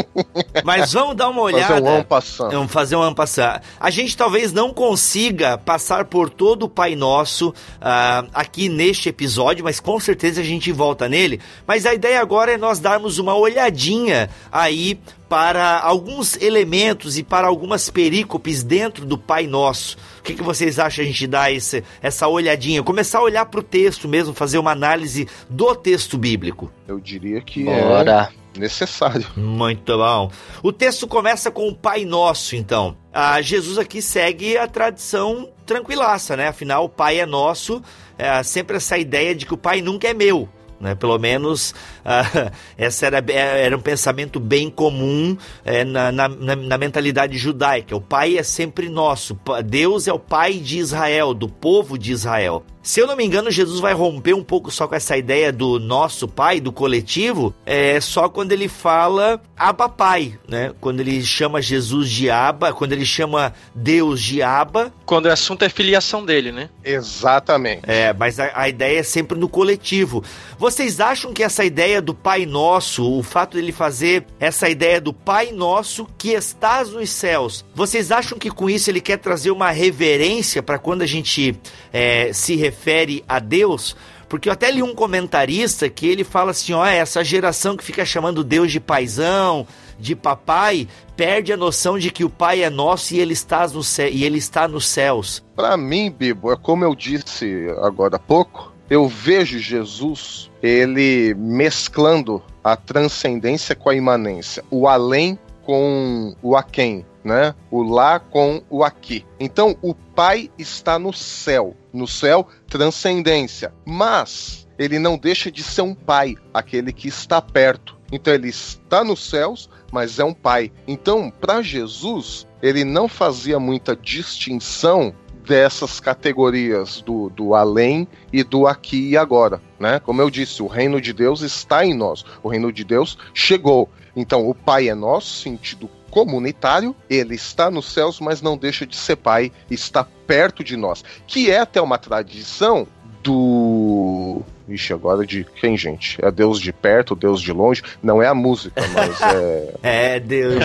[0.63, 1.75] Mas vamos dar uma olhada.
[1.75, 2.53] Fazer um ampassant.
[2.53, 3.61] Vamos fazer um ampassant.
[3.81, 9.65] A gente talvez não consiga passar por todo o Pai Nosso uh, aqui neste episódio,
[9.65, 11.41] mas com certeza a gente volta nele.
[11.67, 14.97] Mas a ideia agora é nós darmos uma olhadinha aí
[15.33, 19.97] para alguns elementos e para algumas perícopes dentro do Pai Nosso.
[20.19, 22.83] O que, que vocês acham a gente dar esse, essa olhadinha?
[22.83, 26.71] Começar a olhar para o texto mesmo, fazer uma análise do texto bíblico?
[26.87, 28.31] Eu diria que Bora.
[28.55, 29.27] é necessário.
[29.35, 30.31] Muito bom.
[30.63, 32.95] O texto começa com o Pai Nosso, então.
[33.11, 36.49] Ah, Jesus aqui segue a tradição tranquilaça, né?
[36.49, 37.83] Afinal, o Pai é nosso.
[38.19, 40.47] É sempre essa ideia de que o Pai nunca é meu.
[40.83, 40.97] Né?
[40.97, 41.73] Pelo menos
[42.05, 47.95] ah, esse era, era um pensamento bem comum é, na, na, na, mentalidade judaica.
[47.95, 49.39] O Pai é sempre nosso.
[49.65, 52.65] Deus é o Pai de Israel, do povo de Israel.
[52.83, 55.79] Se eu não me engano, Jesus vai romper um pouco só com essa ideia do
[55.79, 60.73] nosso pai, do coletivo, é só quando ele fala Abba Pai, né?
[60.81, 64.93] Quando ele chama Jesus de Abba, quando ele chama Deus de Abba.
[65.07, 66.71] Quando o assunto é filiação dele, né?
[66.83, 67.83] Exatamente.
[67.85, 70.25] É, mas a, a ideia é sempre no coletivo.
[70.59, 75.13] Vocês acham que essa ideia do Pai Nosso, o fato dele fazer essa ideia do
[75.13, 79.71] Pai Nosso que estás nos céus, vocês acham que com isso ele quer trazer uma
[79.71, 81.57] reverência para quando a gente
[81.93, 83.95] é, se refere refere a Deus,
[84.29, 88.05] porque eu até li um comentarista que ele fala assim: ó, essa geração que fica
[88.05, 89.67] chamando Deus de paizão,
[89.99, 93.83] de papai, perde a noção de que o pai é nosso e ele está, no
[93.83, 95.45] céu, e ele está nos céus.
[95.55, 102.43] Para mim, Bibo, é como eu disse agora há pouco, eu vejo Jesus ele mesclando
[102.65, 107.55] a transcendência com a imanência, o além com o aquém, né?
[107.71, 109.25] O lá com o aqui.
[109.39, 111.77] Então, o Pai está no céu.
[111.93, 113.73] No céu, transcendência.
[113.85, 117.97] Mas ele não deixa de ser um pai, aquele que está perto.
[118.11, 120.73] Então ele está nos céus, mas é um pai.
[120.87, 125.15] Então, para Jesus, ele não fazia muita distinção
[125.47, 129.99] dessas categorias do, do além e do aqui e agora, né?
[129.99, 132.25] Como eu disse, o reino de Deus está em nós.
[132.43, 133.89] O reino de Deus chegou.
[134.15, 138.95] Então, o Pai é nosso, sentido comunitário, ele está nos céus, mas não deixa de
[138.95, 141.03] ser Pai, está perto de nós.
[141.27, 142.87] Que é até uma tradição
[143.23, 144.43] do.
[144.69, 146.23] Ixi, agora de quem, gente?
[146.23, 147.83] É Deus de perto, Deus de longe?
[148.03, 149.75] Não é a música, mas é.
[150.17, 150.55] é, Deus.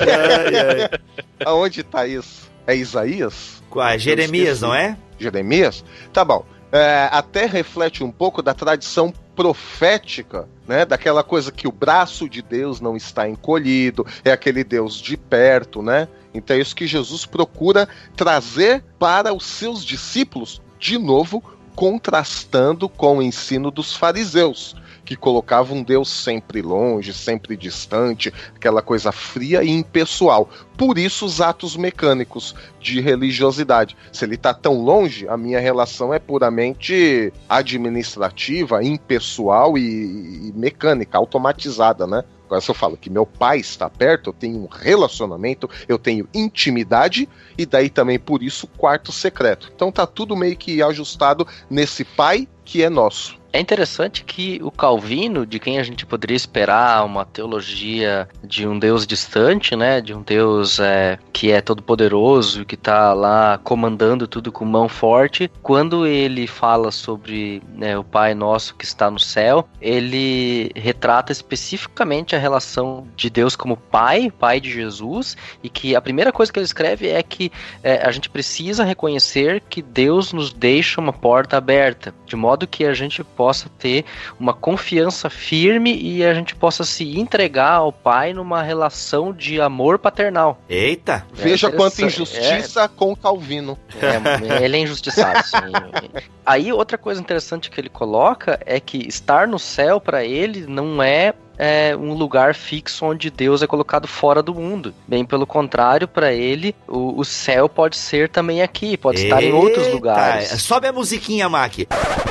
[0.00, 1.00] ai, ai.
[1.44, 2.50] Aonde está isso?
[2.66, 3.62] É Isaías?
[3.68, 3.98] Qual?
[3.98, 4.96] Jeremias, não é?
[5.18, 5.84] Jeremias?
[6.12, 6.44] Tá bom.
[6.72, 10.86] É, até reflete um pouco da tradição profética, né?
[10.86, 15.82] Daquela coisa que o braço de Deus não está encolhido, é aquele Deus de perto,
[15.82, 16.08] né?
[16.34, 21.44] Então é isso que Jesus procura trazer para os seus discípulos, de novo,
[21.74, 24.74] contrastando com o ensino dos fariseus
[25.06, 30.50] que colocava um Deus sempre longe, sempre distante, aquela coisa fria e impessoal.
[30.76, 33.96] Por isso os atos mecânicos de religiosidade.
[34.12, 41.16] Se ele está tão longe, a minha relação é puramente administrativa, impessoal e, e mecânica,
[41.16, 42.24] automatizada, né?
[42.46, 46.28] Agora, se eu falo que meu pai está perto, eu tenho um relacionamento, eu tenho
[46.32, 49.70] intimidade, e daí também por isso quarto secreto.
[49.74, 53.36] Então tá tudo meio que ajustado nesse pai que é nosso.
[53.56, 58.78] É interessante que o Calvino, de quem a gente poderia esperar uma teologia de um
[58.78, 64.28] Deus distante, né, de um Deus é, que é todo poderoso, que está lá comandando
[64.28, 69.18] tudo com mão forte, quando ele fala sobre né, o Pai Nosso que está no
[69.18, 75.96] céu, ele retrata especificamente a relação de Deus como Pai, Pai de Jesus, e que
[75.96, 77.50] a primeira coisa que ele escreve é que
[77.82, 82.84] é, a gente precisa reconhecer que Deus nos deixa uma porta aberta, de modo que
[82.84, 84.04] a gente possa ter
[84.40, 90.00] uma confiança firme e a gente possa se entregar ao Pai numa relação de amor
[90.00, 90.60] paternal.
[90.68, 91.24] Eita!
[91.38, 92.88] É Veja quanta injustiça é...
[92.88, 93.78] com Calvino.
[94.02, 96.10] É, ele é injustiçado, sim.
[96.44, 101.00] Aí outra coisa interessante que ele coloca é que estar no céu para ele não
[101.00, 104.94] é é um lugar fixo onde Deus é colocado fora do mundo.
[105.06, 109.46] Bem pelo contrário, para ele, o, o, céu pode ser também aqui, pode Eita, estar
[109.46, 110.48] em outros lugares.
[110.62, 111.74] Sobe a musiquinha, Mac.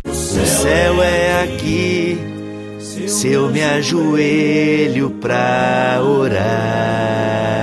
[0.05, 2.17] O céu é aqui,
[3.07, 7.05] se eu me ajoelho pra orar.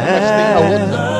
[0.06, 1.12] Mas tem a outra.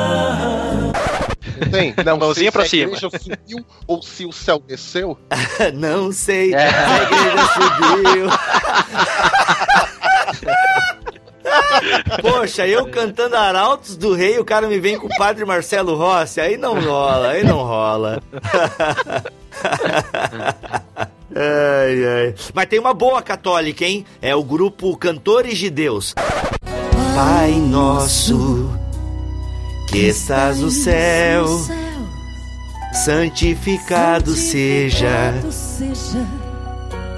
[1.71, 1.93] Tem?
[2.05, 2.97] Não, Mãozinha pra se cima.
[2.97, 5.17] subiu ou se o céu desceu?
[5.73, 6.69] não sei é.
[6.69, 8.27] se a igreja subiu.
[12.21, 16.39] Poxa, eu cantando Arautos do Rei, o cara me vem com o Padre Marcelo Rossi,
[16.41, 18.21] aí não rola, aí não rola.
[21.35, 22.35] ai, ai.
[22.53, 24.05] Mas tem uma boa católica, hein?
[24.21, 26.13] É o grupo Cantores de Deus.
[27.15, 28.71] Pai nosso,
[29.87, 31.45] que estás no céu,
[32.93, 35.33] santificado seja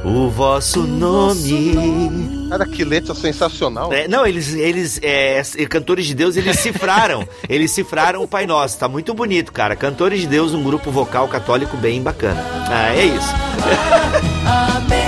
[0.06, 2.48] o vosso nome.
[2.50, 3.92] Cara, que letra sensacional.
[3.92, 7.28] É, não, eles, eles é, cantores de Deus, eles cifraram.
[7.50, 8.78] eles cifraram o Pai Nosso.
[8.78, 9.76] Tá muito bonito, cara.
[9.76, 12.44] Cantores de Deus, um grupo vocal católico bem bacana.
[12.70, 13.34] Ah, é isso.
[14.46, 15.05] Amém.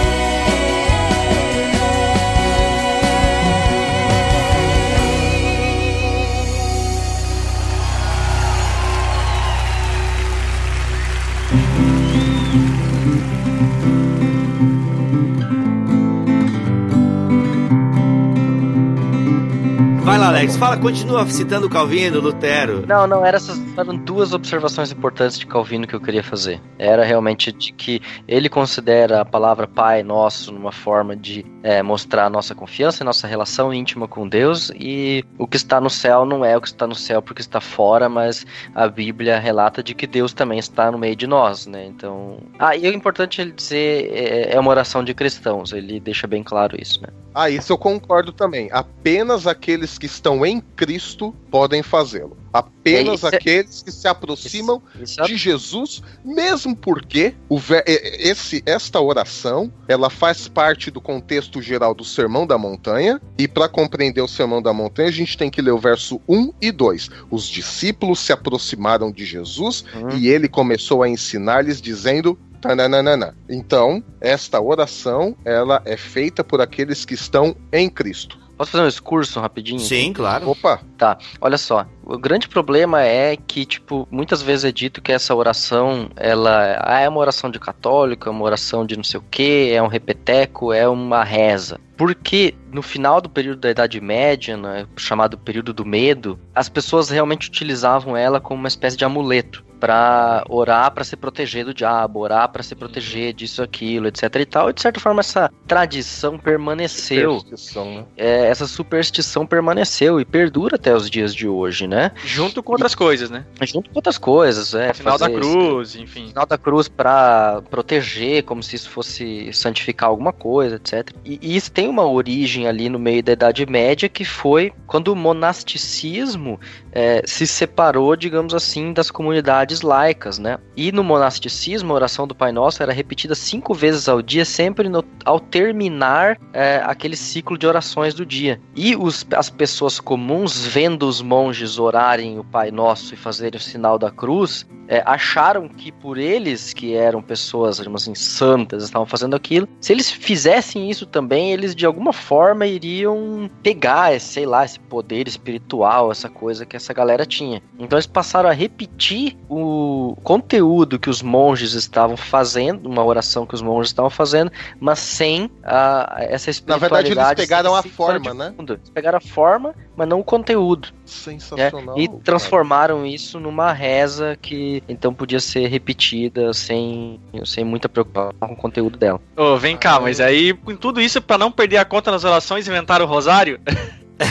[20.17, 22.83] Vai lá, Alex, fala, continua citando Calvino, Lutero.
[22.87, 26.59] Não, não, era essas, eram duas observações importantes de Calvino que eu queria fazer.
[26.79, 32.25] Era realmente de que ele considera a palavra Pai Nosso numa forma de é, mostrar
[32.25, 36.25] a nossa confiança e nossa relação íntima com Deus, e o que está no céu
[36.25, 38.43] não é o que está no céu porque está fora, mas
[38.73, 41.85] a Bíblia relata de que Deus também está no meio de nós, né?
[41.85, 42.39] Então.
[42.57, 46.41] Ah, e o importante ele dizer é, é uma oração de cristãos, ele deixa bem
[46.41, 47.09] claro isso, né?
[47.35, 48.67] Ah, isso eu concordo também.
[48.71, 52.37] Apenas aqueles que estão em Cristo podem fazê-lo.
[52.51, 55.23] Apenas é aqueles que se aproximam isso, isso.
[55.23, 62.03] de Jesus, mesmo porque o, esse, esta oração ela faz parte do contexto geral do
[62.03, 63.21] Sermão da Montanha.
[63.37, 66.53] E para compreender o Sermão da Montanha, a gente tem que ler o verso 1
[66.61, 67.09] e 2.
[67.29, 70.09] Os discípulos se aproximaram de Jesus hum.
[70.17, 73.35] e ele começou a ensinar-lhes, dizendo: Tananana.
[73.49, 78.46] Então, esta oração, ela é feita por aqueles que estão em Cristo.
[78.57, 79.79] Posso fazer um discurso rapidinho?
[79.79, 80.49] Sim, claro.
[80.49, 80.81] Opa.
[80.97, 81.85] Tá, olha só.
[82.09, 87.01] O grande problema é que, tipo, muitas vezes é dito que essa oração, ela ah,
[87.01, 89.87] é uma oração de católico, é uma oração de não sei o que, é um
[89.87, 91.77] repeteco, é uma reza.
[91.97, 97.09] Porque no final do período da Idade Média, né, chamado período do medo, as pessoas
[97.09, 102.19] realmente utilizavam ela como uma espécie de amuleto para orar para se proteger do diabo,
[102.19, 104.69] orar para se proteger disso, aquilo, etc e tal.
[104.69, 107.43] E de certa forma essa tradição permaneceu.
[107.85, 108.05] Né?
[108.17, 111.96] É, essa superstição permaneceu e perdura até os dias de hoje, né?
[112.23, 113.45] Junto com outras e, coisas, né?
[113.63, 114.93] Junto com outras coisas, é.
[114.93, 116.27] Final da cruz, isso, enfim.
[116.27, 121.11] Final da cruz para proteger, como se isso fosse santificar alguma coisa, etc.
[121.25, 125.09] E, e isso tem uma origem ali no meio da Idade Média que foi quando
[125.09, 126.59] o monasticismo
[126.91, 130.57] é, se separou, digamos assim, das comunidades laicas, né?
[130.75, 134.89] E no monasticismo, a oração do Pai Nosso era repetida cinco vezes ao dia, sempre
[134.89, 138.59] no, ao terminar é, aquele ciclo de orações do dia.
[138.75, 143.61] E os, as pessoas comuns, vendo os monges orarem o Pai Nosso e fazerem o
[143.61, 149.05] sinal da cruz, é, acharam que por eles, que eram pessoas, digamos assim, santas, estavam
[149.05, 154.63] fazendo aquilo, se eles fizessem isso também, eles de alguma forma iriam pegar, sei lá,
[154.63, 157.61] esse poder espiritual, essa coisa que essa galera tinha.
[157.77, 163.55] Então eles passaram a repetir o conteúdo que os monges estavam fazendo, uma oração que
[163.55, 167.09] os monges estavam fazendo, mas sem a, essa espiritualidade.
[167.09, 168.53] Na verdade, eles pegaram a forma, né?
[168.57, 170.89] Eles pegaram a forma, mas não o conteúdo.
[171.03, 171.97] Sensacional.
[171.97, 172.01] É?
[172.01, 178.53] E transformaram isso numa reza que então podia ser repetida sem, sem muita preocupação com
[178.53, 179.19] o conteúdo dela.
[179.35, 182.11] Ô, oh, vem cá, ah, mas aí com tudo isso, para não perder a conta
[182.11, 183.59] nas orações, inventaram o rosário?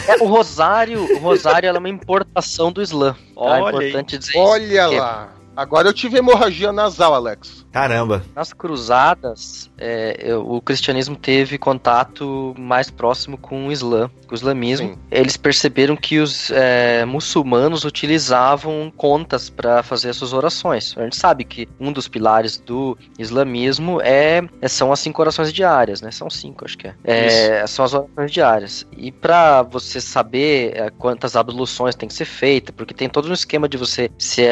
[0.08, 3.12] É, o rosário, o rosário é uma importação do Islã.
[3.12, 3.18] Tá?
[3.36, 5.32] Olha, é importante dizer Olha lá.
[5.56, 7.65] Agora eu tive hemorragia nasal, Alex.
[7.76, 8.22] Caramba.
[8.34, 14.94] Nas cruzadas, é, o cristianismo teve contato mais próximo com o Islã, com o islamismo.
[14.94, 14.98] Sim.
[15.10, 20.94] Eles perceberam que os é, muçulmanos utilizavam contas para fazer suas orações.
[20.96, 25.52] A gente sabe que um dos pilares do islamismo é, é são as cinco orações
[25.52, 26.10] diárias, né?
[26.10, 26.94] São cinco, acho que é.
[27.04, 28.86] é são as orações diárias.
[28.96, 33.34] E para você saber é, quantas abluções tem que ser feita, porque tem todo um
[33.34, 34.42] esquema de você se,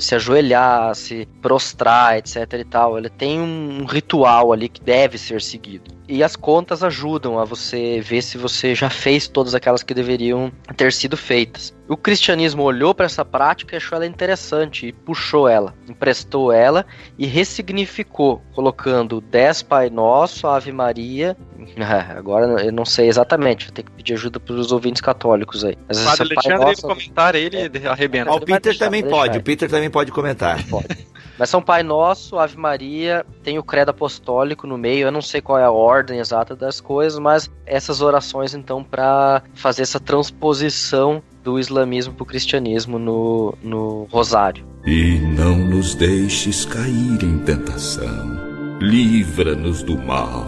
[0.00, 2.96] se ajoelhar, se prostrar, etc tal.
[2.96, 5.92] Ele tem um ritual ali que deve ser seguido.
[6.08, 10.50] E as contas ajudam a você ver se você já fez todas aquelas que deveriam
[10.76, 11.74] ter sido feitas.
[11.88, 16.84] O cristianismo olhou para essa prática e achou ela interessante e puxou ela, emprestou ela
[17.18, 21.36] e ressignificou, colocando 10 Pai Nosso, Ave Maria.
[22.16, 25.76] Agora eu não sei exatamente, vou ter que pedir ajuda para os ouvintes católicos aí.
[25.86, 26.82] Mas o Padre Alexandre Nosso...
[26.82, 27.88] comentar, ele é.
[27.88, 28.30] arrebenta.
[28.30, 30.62] Ah, o Peter também pode, o Peter também pode comentar.
[30.68, 31.11] Pode.
[31.42, 35.40] Mas são Pai Nosso, Ave Maria, tem o Credo Apostólico no meio, eu não sei
[35.40, 41.20] qual é a ordem exata das coisas, mas essas orações então para fazer essa transposição
[41.42, 44.64] do islamismo para o cristianismo no, no rosário.
[44.86, 50.46] E não nos deixes cair em tentação, livra-nos do mal.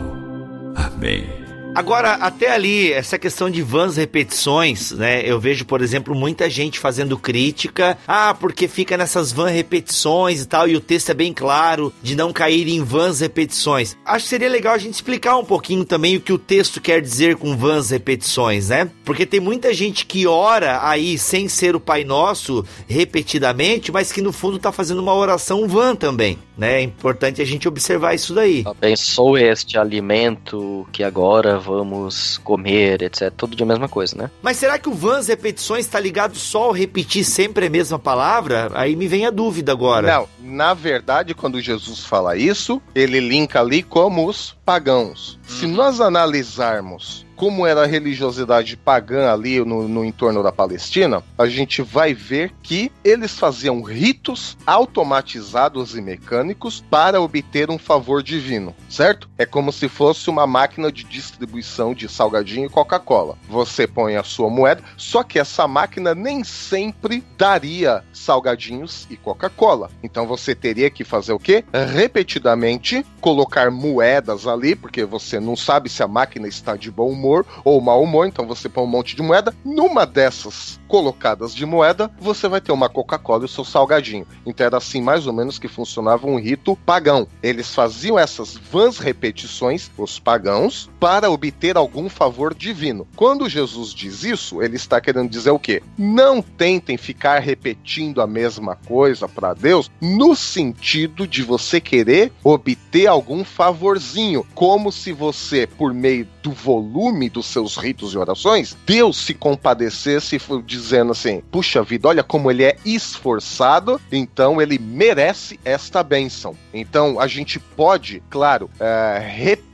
[0.76, 1.43] Amém.
[1.74, 5.22] Agora, até ali, essa questão de vãs repetições, né?
[5.28, 7.98] Eu vejo, por exemplo, muita gente fazendo crítica.
[8.06, 12.14] Ah, porque fica nessas vãs repetições e tal, e o texto é bem claro de
[12.14, 13.96] não cair em vãs repetições.
[14.04, 17.00] Acho que seria legal a gente explicar um pouquinho também o que o texto quer
[17.00, 18.88] dizer com vãs repetições, né?
[19.04, 24.22] Porque tem muita gente que ora aí sem ser o Pai Nosso repetidamente, mas que
[24.22, 26.80] no fundo tá fazendo uma oração vã também, né?
[26.80, 28.64] É importante a gente observar isso daí.
[28.66, 33.32] Abençoe este alimento que agora vamos comer, etc.
[33.36, 34.30] Tudo de a mesma coisa, né?
[34.42, 38.70] Mas será que o vãs repetições está ligado só ao repetir sempre a mesma palavra?
[38.74, 40.06] Aí me vem a dúvida agora.
[40.06, 45.38] Não, na verdade, quando Jesus fala isso, ele linka ali como os pagãos.
[45.46, 51.44] Se nós analisarmos como era a religiosidade pagã ali no, no, entorno da Palestina, a
[51.46, 58.74] gente vai ver que eles faziam ritos automatizados e mecânicos para obter um favor divino,
[58.88, 59.28] certo?
[59.36, 63.36] É como se fosse uma máquina de distribuição de salgadinho e Coca-Cola.
[63.46, 69.90] Você põe a sua moeda, só que essa máquina nem sempre daria salgadinhos e Coca-Cola.
[70.02, 71.62] Então você teria que fazer o quê?
[71.92, 77.33] Repetidamente colocar moedas ali, porque você não sabe se a máquina está de bom humor
[77.64, 79.54] ou mau humor, então você põe um monte de moeda.
[79.64, 84.24] Numa dessas colocadas de moeda, você vai ter uma Coca-Cola e o seu salgadinho.
[84.46, 87.26] Então era assim mais ou menos que funcionava um rito pagão.
[87.42, 93.08] Eles faziam essas vãs repetições, os pagãos, para obter algum favor divino.
[93.16, 95.82] Quando Jesus diz isso, ele está querendo dizer o quê?
[95.98, 103.08] Não tentem ficar repetindo a mesma coisa para Deus no sentido de você querer obter
[103.08, 109.16] algum favorzinho, como se você, por meio do volume dos seus ritos e orações, Deus
[109.16, 110.38] se compadecesse
[110.84, 116.56] dizendo assim: puxa vida, olha como ele é esforçado, então ele merece esta bênção.
[116.72, 119.73] Então a gente pode, claro, é, repetir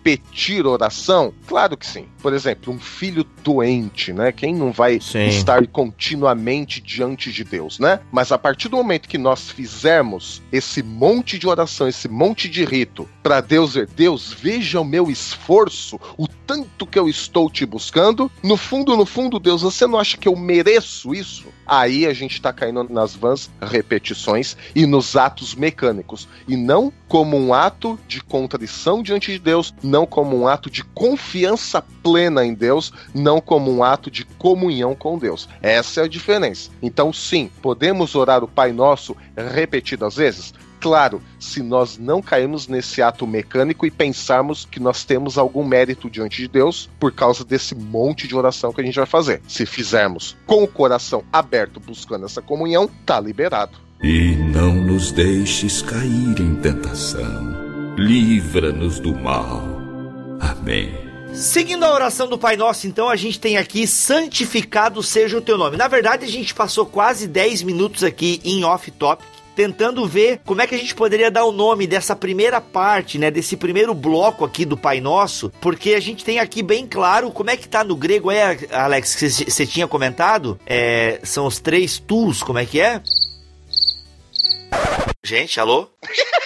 [0.66, 1.32] oração?
[1.46, 2.06] Claro que sim.
[2.20, 4.32] Por exemplo, um filho doente, né?
[4.32, 5.26] Quem não vai sim.
[5.26, 8.00] estar continuamente diante de Deus, né?
[8.12, 12.64] Mas a partir do momento que nós fizermos esse monte de oração, esse monte de
[12.64, 17.64] rito, para Deus ver, Deus, veja o meu esforço, o tanto que eu estou te
[17.64, 18.30] buscando.
[18.42, 21.46] No fundo, no fundo, Deus, você não acha que eu mereço isso?
[21.70, 26.26] Aí a gente está caindo nas vãs repetições e nos atos mecânicos.
[26.48, 30.82] E não como um ato de contrição diante de Deus, não como um ato de
[30.82, 35.48] confiança plena em Deus, não como um ato de comunhão com Deus.
[35.62, 36.70] Essa é a diferença.
[36.82, 40.52] Então, sim, podemos orar o Pai Nosso repetidas vezes?
[40.80, 46.08] Claro, se nós não cairmos nesse ato mecânico e pensarmos que nós temos algum mérito
[46.08, 49.42] diante de Deus por causa desse monte de oração que a gente vai fazer.
[49.46, 53.78] Se fizermos com o coração aberto buscando essa comunhão, tá liberado.
[54.02, 57.94] E não nos deixes cair em tentação.
[57.96, 59.62] Livra-nos do mal.
[60.40, 61.10] Amém.
[61.34, 65.56] Seguindo a oração do Pai Nosso, então, a gente tem aqui santificado seja o teu
[65.56, 65.76] nome.
[65.76, 70.66] Na verdade, a gente passou quase 10 minutos aqui em off-topic tentando ver como é
[70.66, 74.64] que a gente poderia dar o nome dessa primeira parte, né, desse primeiro bloco aqui
[74.64, 77.96] do Pai Nosso, porque a gente tem aqui bem claro como é que tá no
[77.96, 80.58] grego, é, Alex, que você tinha comentado?
[80.66, 83.02] É, são os três tus, como é que é?
[85.22, 85.88] Gente, alô?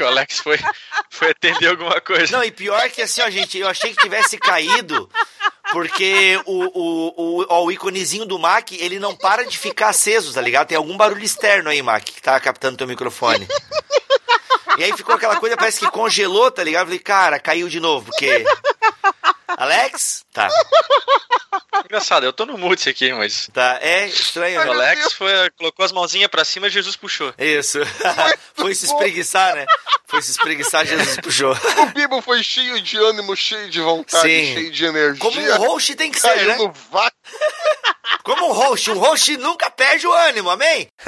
[0.00, 0.58] Que o Alex foi,
[1.10, 2.34] foi atender alguma coisa.
[2.34, 5.10] Não, e pior que assim, ó, gente, eu achei que tivesse caído
[5.72, 10.32] porque o, o, o, ó, o íconezinho do Mac, ele não para de ficar aceso,
[10.32, 10.68] tá ligado?
[10.68, 13.46] Tem algum barulho externo aí, Mac, que tá captando teu microfone.
[14.78, 16.84] E aí ficou aquela coisa, parece que congelou, tá ligado?
[16.84, 18.42] Eu falei, cara, caiu de novo, porque.
[19.60, 20.24] Alex?
[20.32, 20.48] Tá.
[21.84, 23.50] Engraçado, eu tô no mute aqui, mas.
[23.52, 24.58] Tá, é estranho.
[24.58, 27.34] O Alex foi, colocou as mãozinhas pra cima e Jesus puxou.
[27.36, 27.78] Isso.
[28.56, 29.66] foi se espreguiçar, né?
[30.06, 31.52] Foi se espreguiçar, Jesus puxou.
[31.52, 34.54] O Bibo foi cheio de ânimo, cheio de vontade, Sim.
[34.54, 35.20] cheio de energia.
[35.20, 36.56] Como um host tem que ser, né?
[36.56, 36.72] No
[38.22, 38.90] Como um host.
[38.90, 40.88] Um host nunca perde o ânimo, amém?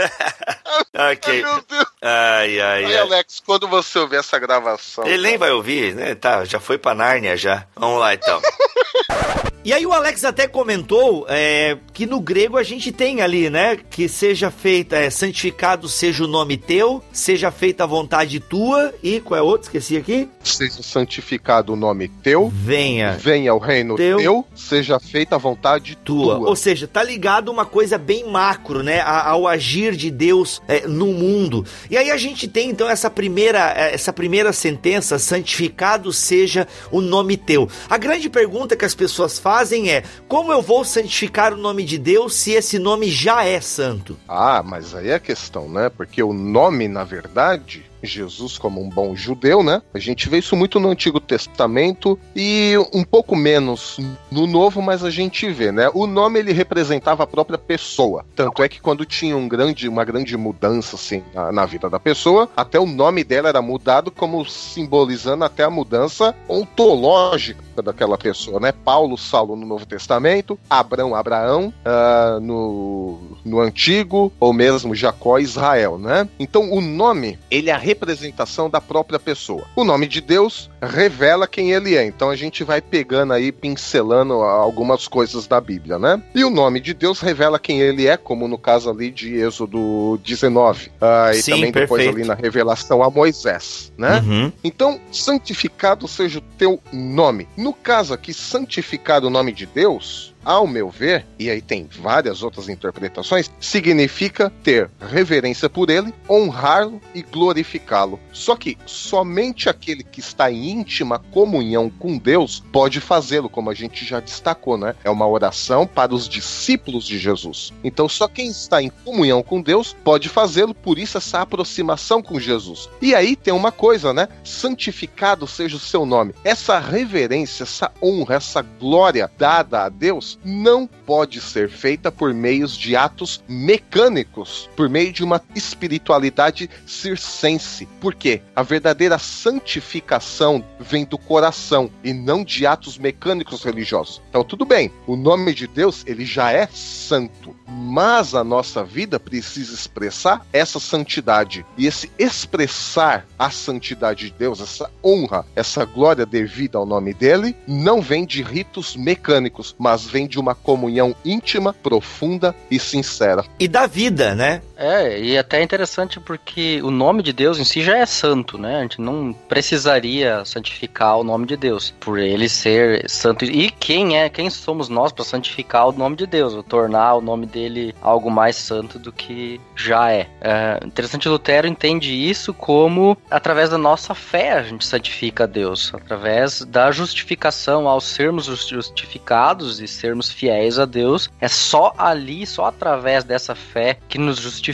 [0.94, 1.32] ok.
[1.34, 1.86] Ai, meu Deus.
[2.00, 2.98] Ai, ai, ai.
[2.98, 5.04] Alex, quando você ouvir essa gravação...
[5.04, 5.28] Ele cara...
[5.28, 6.14] nem vai ouvir, né?
[6.14, 7.66] Tá, já foi pra Nárnia já.
[7.76, 8.40] Vamos lá, então.
[9.64, 13.76] E aí o Alex até comentou é, que no grego a gente tem ali, né?
[13.76, 19.20] Que seja feita, é, santificado seja o nome teu, seja feita a vontade tua e
[19.20, 19.68] qual é outro?
[19.68, 20.28] Esqueci aqui.
[20.42, 22.50] Seja santificado o nome teu.
[22.52, 23.12] Venha.
[23.12, 24.18] Venha o reino teu.
[24.18, 26.21] teu seja feita a vontade tua.
[26.22, 26.38] Tua.
[26.48, 29.00] Ou seja, tá ligado uma coisa bem macro, né?
[29.00, 31.64] Ao agir de Deus é, no mundo.
[31.90, 37.00] E aí a gente tem então essa primeira, é, essa primeira sentença, santificado seja o
[37.00, 37.68] nome teu.
[37.88, 41.98] A grande pergunta que as pessoas fazem é: como eu vou santificar o nome de
[41.98, 44.18] Deus se esse nome já é santo?
[44.28, 45.88] Ah, mas aí é a questão, né?
[45.88, 49.82] Porque o nome, na verdade, Jesus como um bom judeu, né?
[49.94, 53.98] A gente vê isso muito no Antigo Testamento e um pouco menos
[54.30, 55.90] no Novo, mas a gente vê, né?
[55.94, 58.24] O nome ele representava a própria pessoa.
[58.34, 61.98] Tanto é que quando tinha um grande, uma grande mudança assim na, na vida da
[61.98, 68.60] pessoa, até o nome dela era mudado como simbolizando até a mudança ontológica daquela pessoa,
[68.60, 68.72] né?
[68.72, 75.98] Paulo, Saulo no Novo Testamento, Abrão, Abraão uh, no, no Antigo, ou mesmo Jacó, Israel,
[75.98, 76.28] né?
[76.38, 79.64] Então o nome, ele é a representação da própria pessoa.
[79.76, 82.04] O nome de Deus revela quem ele é.
[82.04, 86.22] Então a gente vai pegando aí, pincelando algumas coisas da Bíblia, né?
[86.34, 90.18] E o nome de Deus revela quem ele é, como no caso ali de Êxodo
[90.24, 90.86] 19.
[90.86, 92.16] Uh, ah, e Sim, também depois perfeito.
[92.16, 94.20] ali na revelação a Moisés, né?
[94.20, 94.52] Uhum.
[94.64, 97.48] Então, santificado seja o teu nome.
[97.56, 102.42] No caso aqui, santificado o nome de Deus, ao meu ver, e aí tem várias
[102.42, 108.18] outras interpretações, significa ter reverência por ele, honrá-lo e glorificá-lo.
[108.32, 113.74] Só que somente aquele que está em íntima comunhão com Deus pode fazê-lo, como a
[113.74, 114.94] gente já destacou, né?
[115.04, 117.72] É uma oração para os discípulos de Jesus.
[117.84, 122.40] Então só quem está em comunhão com Deus pode fazê-lo, por isso essa aproximação com
[122.40, 122.88] Jesus.
[123.00, 124.28] E aí tem uma coisa, né?
[124.44, 126.34] Santificado seja o seu nome.
[126.44, 132.76] Essa reverência, essa honra, essa glória dada a Deus não pode ser feita por meios
[132.76, 137.88] de atos mecânicos, por meio de uma espiritualidade circense.
[138.00, 144.20] Porque a verdadeira santificação vem do coração e não de atos mecânicos religiosos.
[144.28, 149.18] Então tudo bem, o nome de Deus ele já é santo, mas a nossa vida
[149.18, 156.26] precisa expressar essa santidade e esse expressar a santidade de Deus, essa honra, essa glória
[156.26, 161.72] devida ao nome dele, não vem de ritos mecânicos, mas vem de uma comunhão íntima,
[161.72, 163.44] profunda e sincera.
[163.58, 164.62] E da vida, né?
[164.82, 168.58] É, e até é interessante porque o nome de Deus em si já é santo,
[168.58, 168.78] né?
[168.78, 173.44] A gente não precisaria santificar o nome de Deus por ele ser santo.
[173.44, 177.20] E quem é, quem somos nós para santificar o nome de Deus, ou tornar o
[177.20, 180.28] nome dele algo mais santo do que já é?
[180.40, 186.64] é interessante, Lutero entende isso como através da nossa fé a gente santifica Deus, através
[186.64, 192.66] da justificação, ao sermos justificados e ser sermos fiéis a Deus, é só ali, só
[192.66, 194.71] através dessa fé que nos justifica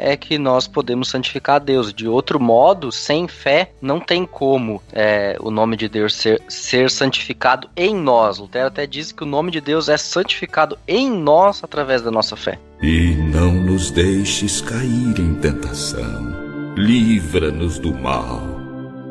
[0.00, 1.92] é que nós podemos santificar a Deus.
[1.92, 6.90] De outro modo, sem fé, não tem como é, o nome de Deus ser, ser
[6.90, 8.38] santificado em nós.
[8.38, 12.36] Lutero até diz que o nome de Deus é santificado em nós através da nossa
[12.36, 12.58] fé.
[12.82, 18.40] E não nos deixes cair em tentação, livra-nos do mal.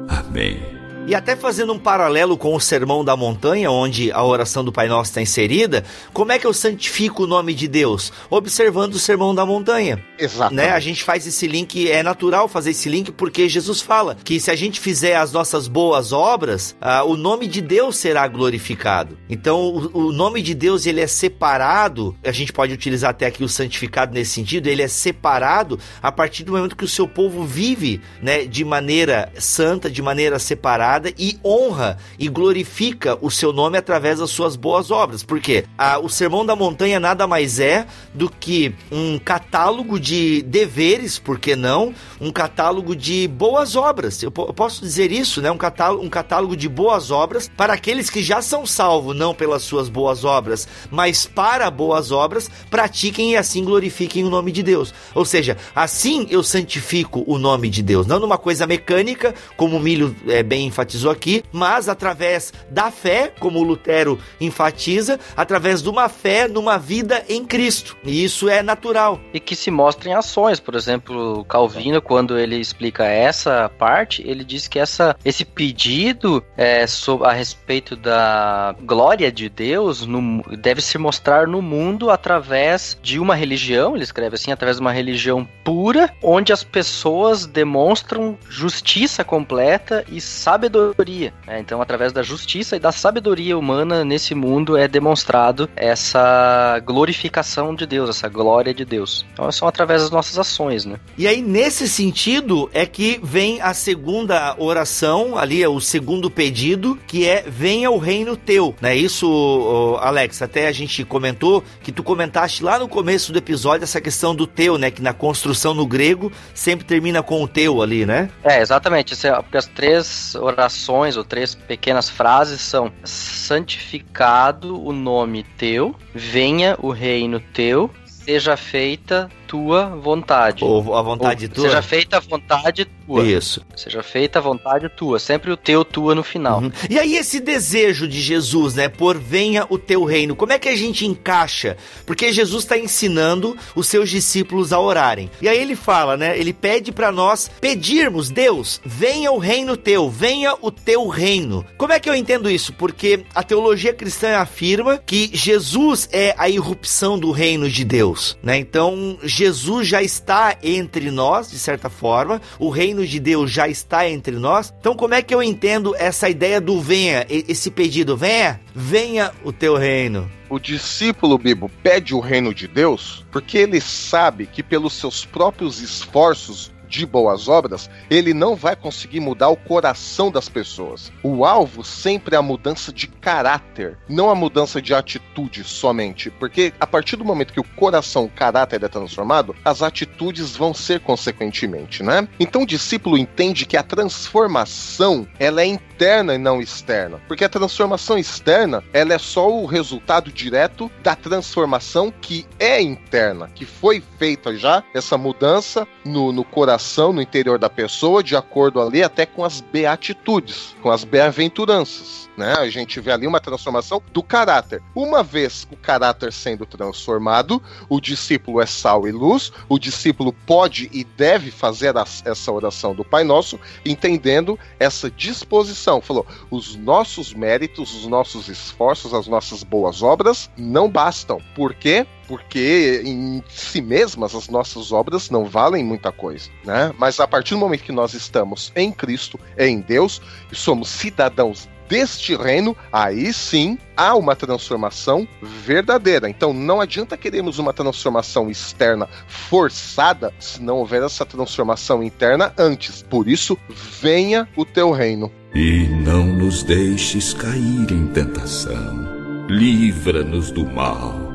[0.08, 0.77] Amém.
[1.08, 4.90] E até fazendo um paralelo com o Sermão da Montanha, onde a oração do Pai
[4.90, 8.12] Nosso está inserida, como é que eu santifico o nome de Deus?
[8.30, 10.04] Observando o Sermão da Montanha.
[10.20, 10.54] Exato.
[10.54, 10.70] Né?
[10.70, 14.52] A gente faz esse link, é natural fazer esse link, porque Jesus fala que se
[14.52, 19.18] a gente fizer as nossas boas obras, ah, o nome de Deus será glorificado.
[19.30, 23.46] Então, o, o nome de Deus ele é separado, a gente pode utilizar até aqui
[23.46, 27.46] o santificado nesse sentido, ele é separado a partir do momento que o seu povo
[27.46, 33.78] vive né, de maneira santa, de maneira separada e honra e glorifica o seu nome
[33.78, 35.24] através das suas boas obras.
[35.24, 41.20] Porque a, o Sermão da Montanha nada mais é do que um catálogo de deveres,
[41.20, 41.94] por que não?
[42.20, 44.22] Um catálogo de boas obras.
[44.24, 45.52] Eu, eu posso dizer isso, né?
[45.52, 49.64] Um catálogo, um catálogo de boas obras para aqueles que já são salvos, não pelas
[49.64, 54.94] suas boas obras, mas para boas obras, pratiquem e assim glorifiquem o nome de Deus.
[55.14, 59.80] Ou seja, assim eu santifico o nome de Deus, não numa coisa mecânica, como o
[59.80, 65.90] Milho é, bem enfatizado enfatizou aqui, mas através da fé, como Lutero enfatiza, através de
[65.90, 67.98] uma fé numa vida em Cristo.
[68.04, 69.20] E isso é natural.
[69.34, 74.44] E que se mostra em ações, por exemplo, Calvino, quando ele explica essa parte, ele
[74.44, 76.86] diz que essa, esse pedido é,
[77.24, 83.36] a respeito da glória de Deus no, deve se mostrar no mundo através de uma
[83.36, 90.06] religião, ele escreve assim, através de uma religião pura, onde as pessoas demonstram justiça completa
[90.10, 91.34] e sabedoria sabedoria.
[91.46, 91.60] Né?
[91.60, 97.86] Então, através da justiça e da sabedoria humana nesse mundo é demonstrado essa glorificação de
[97.86, 99.26] Deus, essa glória de Deus.
[99.34, 101.00] Então, são através das nossas ações, né?
[101.18, 106.98] E aí, nesse sentido, é que vem a segunda oração, ali é o segundo pedido,
[107.08, 108.76] que é venha o reino teu.
[108.82, 110.42] Não é isso, Alex?
[110.42, 114.46] Até a gente comentou que tu comentaste lá no começo do episódio essa questão do
[114.46, 114.92] teu, né?
[114.92, 118.30] Que na construção no grego sempre termina com o teu ali, né?
[118.44, 119.14] É, exatamente.
[119.26, 125.96] É, porque as três orações orações ou três pequenas frases são: santificado o nome teu,
[126.14, 130.64] venha o reino teu, seja feita tua vontade.
[130.64, 131.64] Ou a vontade Ou, tua?
[131.64, 133.24] Seja feita a vontade tua.
[133.24, 133.62] Isso.
[133.76, 135.18] Seja feita a vontade tua.
[135.18, 136.62] Sempre o teu tua no final.
[136.62, 136.72] Uhum.
[136.90, 140.68] E aí esse desejo de Jesus, né, por venha o teu reino, como é que
[140.68, 141.78] a gente encaixa?
[142.06, 145.32] Porque Jesus está ensinando os seus discípulos a orarem.
[145.42, 150.10] E aí ele fala, né, ele pede para nós pedirmos, Deus, venha o reino teu,
[150.10, 151.66] venha o teu reino.
[151.78, 152.74] Como é que eu entendo isso?
[152.74, 158.58] Porque a teologia cristã afirma que Jesus é a irrupção do reino de Deus, né?
[158.58, 164.10] Então, Jesus já está entre nós, de certa forma, o reino de Deus já está
[164.10, 164.74] entre nós.
[164.80, 169.54] Então, como é que eu entendo essa ideia do venha, esse pedido, venha, venha o
[169.54, 170.28] teu reino?
[170.50, 175.82] O discípulo, Bibo, pede o reino de Deus porque ele sabe que pelos seus próprios
[175.82, 181.12] esforços de boas obras, ele não vai conseguir mudar o coração das pessoas.
[181.22, 186.74] O alvo sempre é a mudança de caráter, não a mudança de atitude somente, porque
[186.80, 191.02] a partir do momento que o coração, o caráter é transformado, as atitudes vão ser
[191.02, 192.28] consequentemente, né?
[192.40, 197.50] Então o discípulo entende que a transformação, ela é interna e não externa, porque a
[197.50, 204.04] transformação externa, ela é só o resultado direto da transformação que é interna, que foi
[204.18, 209.02] feita já essa mudança no, no coração coração, no interior da pessoa, de acordo ali
[209.02, 212.30] até com as beatitudes, com as bem-aventuranças.
[212.38, 212.54] Né?
[212.54, 214.82] A gente vê ali uma transformação do caráter.
[214.94, 220.88] Uma vez o caráter sendo transformado, o discípulo é sal e luz, o discípulo pode
[220.94, 226.00] e deve fazer essa oração do Pai Nosso, entendendo essa disposição.
[226.00, 231.42] Falou: os nossos méritos, os nossos esforços, as nossas boas obras não bastam.
[231.56, 232.06] Por quê?
[232.28, 236.94] Porque em si mesmas as nossas obras não valem muita coisa, né?
[236.98, 240.22] Mas a partir do momento que nós estamos em Cristo, em Deus,
[240.52, 246.30] e somos cidadãos deste reino, aí sim há uma transformação verdadeira.
[246.30, 253.02] Então não adianta queremos uma transformação externa forçada se não houver essa transformação interna antes.
[253.02, 253.58] Por isso,
[254.02, 255.32] venha o teu reino.
[255.56, 259.18] E não nos deixes cair em tentação.
[259.48, 261.27] Livra-nos do mal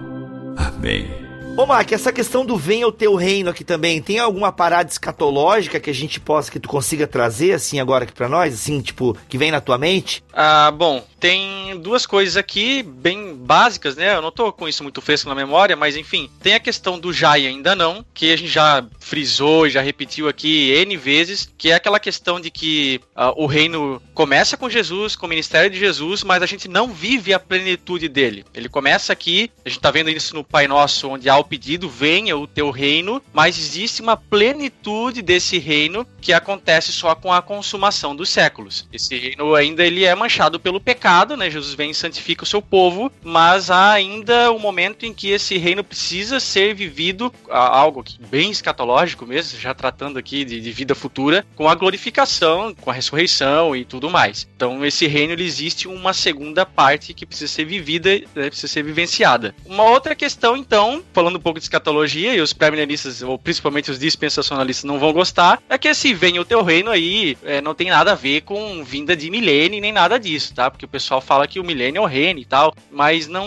[0.56, 1.21] Amém.
[1.54, 5.78] Ô Mark, essa questão do venha o teu reino aqui também, tem alguma parada escatológica
[5.78, 9.16] que a gente possa, que tu consiga trazer assim agora aqui pra nós, assim, tipo,
[9.28, 10.24] que vem na tua mente?
[10.32, 14.16] Ah, bom, tem duas coisas aqui bem básicas, né?
[14.16, 17.12] Eu não tô com isso muito fresco na memória, mas enfim, tem a questão do
[17.12, 21.70] e ainda não, que a gente já frisou e já repetiu aqui N vezes, que
[21.70, 25.78] é aquela questão de que uh, o reino começa com Jesus, com o ministério de
[25.78, 28.44] Jesus, mas a gente não vive a plenitude dele.
[28.54, 31.88] Ele começa aqui, a gente tá vendo isso no Pai Nosso, onde há o pedido,
[31.88, 37.42] venha o teu reino, mas existe uma plenitude desse reino que acontece só com a
[37.42, 38.88] consumação dos séculos.
[38.92, 41.50] Esse reino ainda ele é manchado pelo pecado, né?
[41.50, 45.58] Jesus vem e santifica o seu povo, mas há ainda um momento em que esse
[45.58, 51.44] reino precisa ser vivido, algo bem escatológico mesmo, já tratando aqui de, de vida futura,
[51.56, 54.48] com a glorificação, com a ressurreição e tudo mais.
[54.56, 58.48] Então esse reino ele existe uma segunda parte que precisa ser vivida, né?
[58.48, 59.54] precisa ser vivenciada.
[59.66, 63.90] Uma outra questão então, falando falando um pouco de escatologia, e os pré-milenistas, ou principalmente
[63.90, 67.74] os dispensacionalistas, não vão gostar, é que esse vem o teu reino aí é, não
[67.74, 70.70] tem nada a ver com vinda de milênio nem nada disso, tá?
[70.70, 73.46] Porque o pessoal fala que o milênio é o reino e tal, mas não,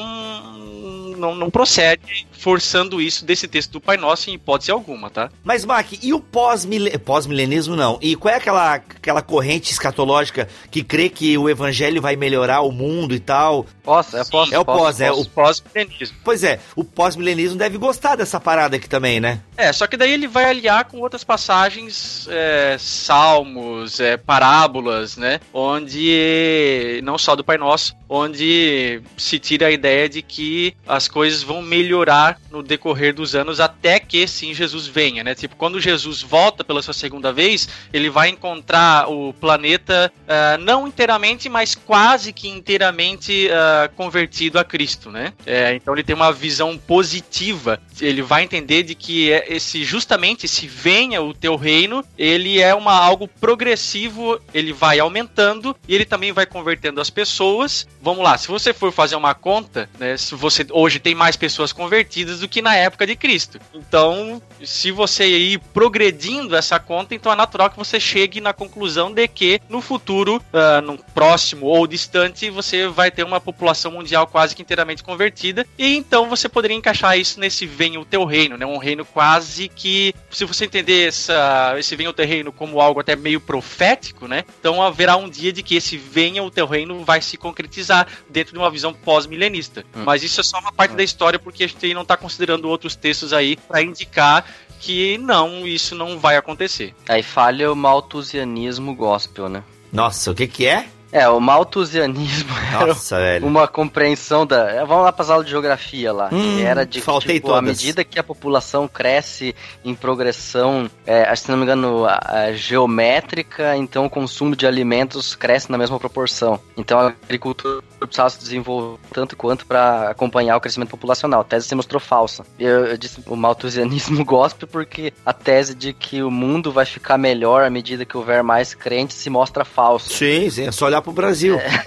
[1.18, 5.30] não, não procede forçando isso desse texto do Pai Nosso em hipótese alguma, tá?
[5.44, 7.98] Mas, Mark, e o pós-milenismo não?
[8.02, 12.72] E qual é aquela, aquela corrente escatológica que crê que o evangelho vai melhorar o
[12.72, 13.66] mundo e tal?
[13.84, 14.52] Pós, é pós.
[14.52, 16.18] É o pós, pós é o pós-milenismo.
[16.24, 19.42] Pois é, o pós-milenismo deve gostar dessa parada aqui também, né?
[19.58, 25.40] É, só que daí ele vai aliar com outras passagens, é, salmos, é, parábolas, né?
[25.54, 31.44] Onde, não só do Pai Nosso, onde se tira a ideia de que as coisas
[31.44, 35.36] vão melhorar no decorrer dos anos até que sim Jesus venha, né?
[35.36, 40.88] Tipo, quando Jesus volta pela sua segunda vez, ele vai encontrar o planeta uh, não
[40.88, 45.34] inteiramente, mas quase que inteiramente uh, convertido a Cristo, né?
[45.46, 47.80] É, então ele tem uma visão positiva.
[48.00, 52.74] Ele vai entender de que é esse justamente se venha o teu reino, ele é
[52.74, 57.88] uma algo progressivo, ele vai aumentando e ele também vai convertendo as pessoas.
[58.02, 60.18] Vamos lá, se você for fazer uma conta, né?
[60.18, 63.60] Se você hoje tem mais pessoas convertidas do que na época de Cristo.
[63.74, 69.12] Então, se você ir progredindo essa conta, então é natural que você chegue na conclusão
[69.12, 74.28] de que no futuro, uh, no próximo ou distante, você vai ter uma população mundial
[74.28, 75.66] quase que inteiramente convertida.
[75.78, 78.66] E então você poderia encaixar isso nesse venha o teu reino, né?
[78.66, 83.00] Um reino quase que, se você entender essa, esse venha o teu reino como algo
[83.00, 84.44] até meio profético, né?
[84.60, 88.54] Então haverá um dia de que esse venha o teu reino vai se concretizar dentro
[88.54, 89.84] de uma visão pós-milenista.
[89.96, 90.04] Hum.
[90.06, 90.98] Mas isso é só uma parte hum.
[90.98, 94.46] da história porque a gente não está considerando outros textos aí para indicar
[94.80, 96.94] que não, isso não vai acontecer.
[97.10, 99.64] Aí falha o malthusianismo gospel, né?
[99.92, 100.88] Nossa, o que que é?
[101.16, 103.48] É, o malthusianismo Nossa, era velho.
[103.48, 104.84] uma compreensão da.
[104.84, 106.30] Vamos lá para as aulas de geografia lá.
[106.30, 111.50] Hum, era de faltei tipo, à medida que a população cresce em progressão, é, se
[111.50, 116.60] não me engano, a, a geométrica, então o consumo de alimentos cresce na mesma proporção.
[116.76, 121.42] Então a agricultura precisava se desenvolver tanto quanto para acompanhar o crescimento populacional.
[121.42, 122.46] A tese se mostrou falsa.
[122.60, 127.18] Eu, eu disse o malthusianismo gospel porque a tese de que o mundo vai ficar
[127.18, 130.10] melhor à medida que houver mais crentes se mostra falsa.
[130.10, 131.60] Sim, sim, é só olhar pro Brasil.
[131.60, 131.84] É.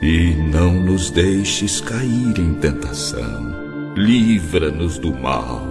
[0.00, 3.94] e não nos deixes cair em tentação.
[3.96, 5.62] Livra-nos do mal.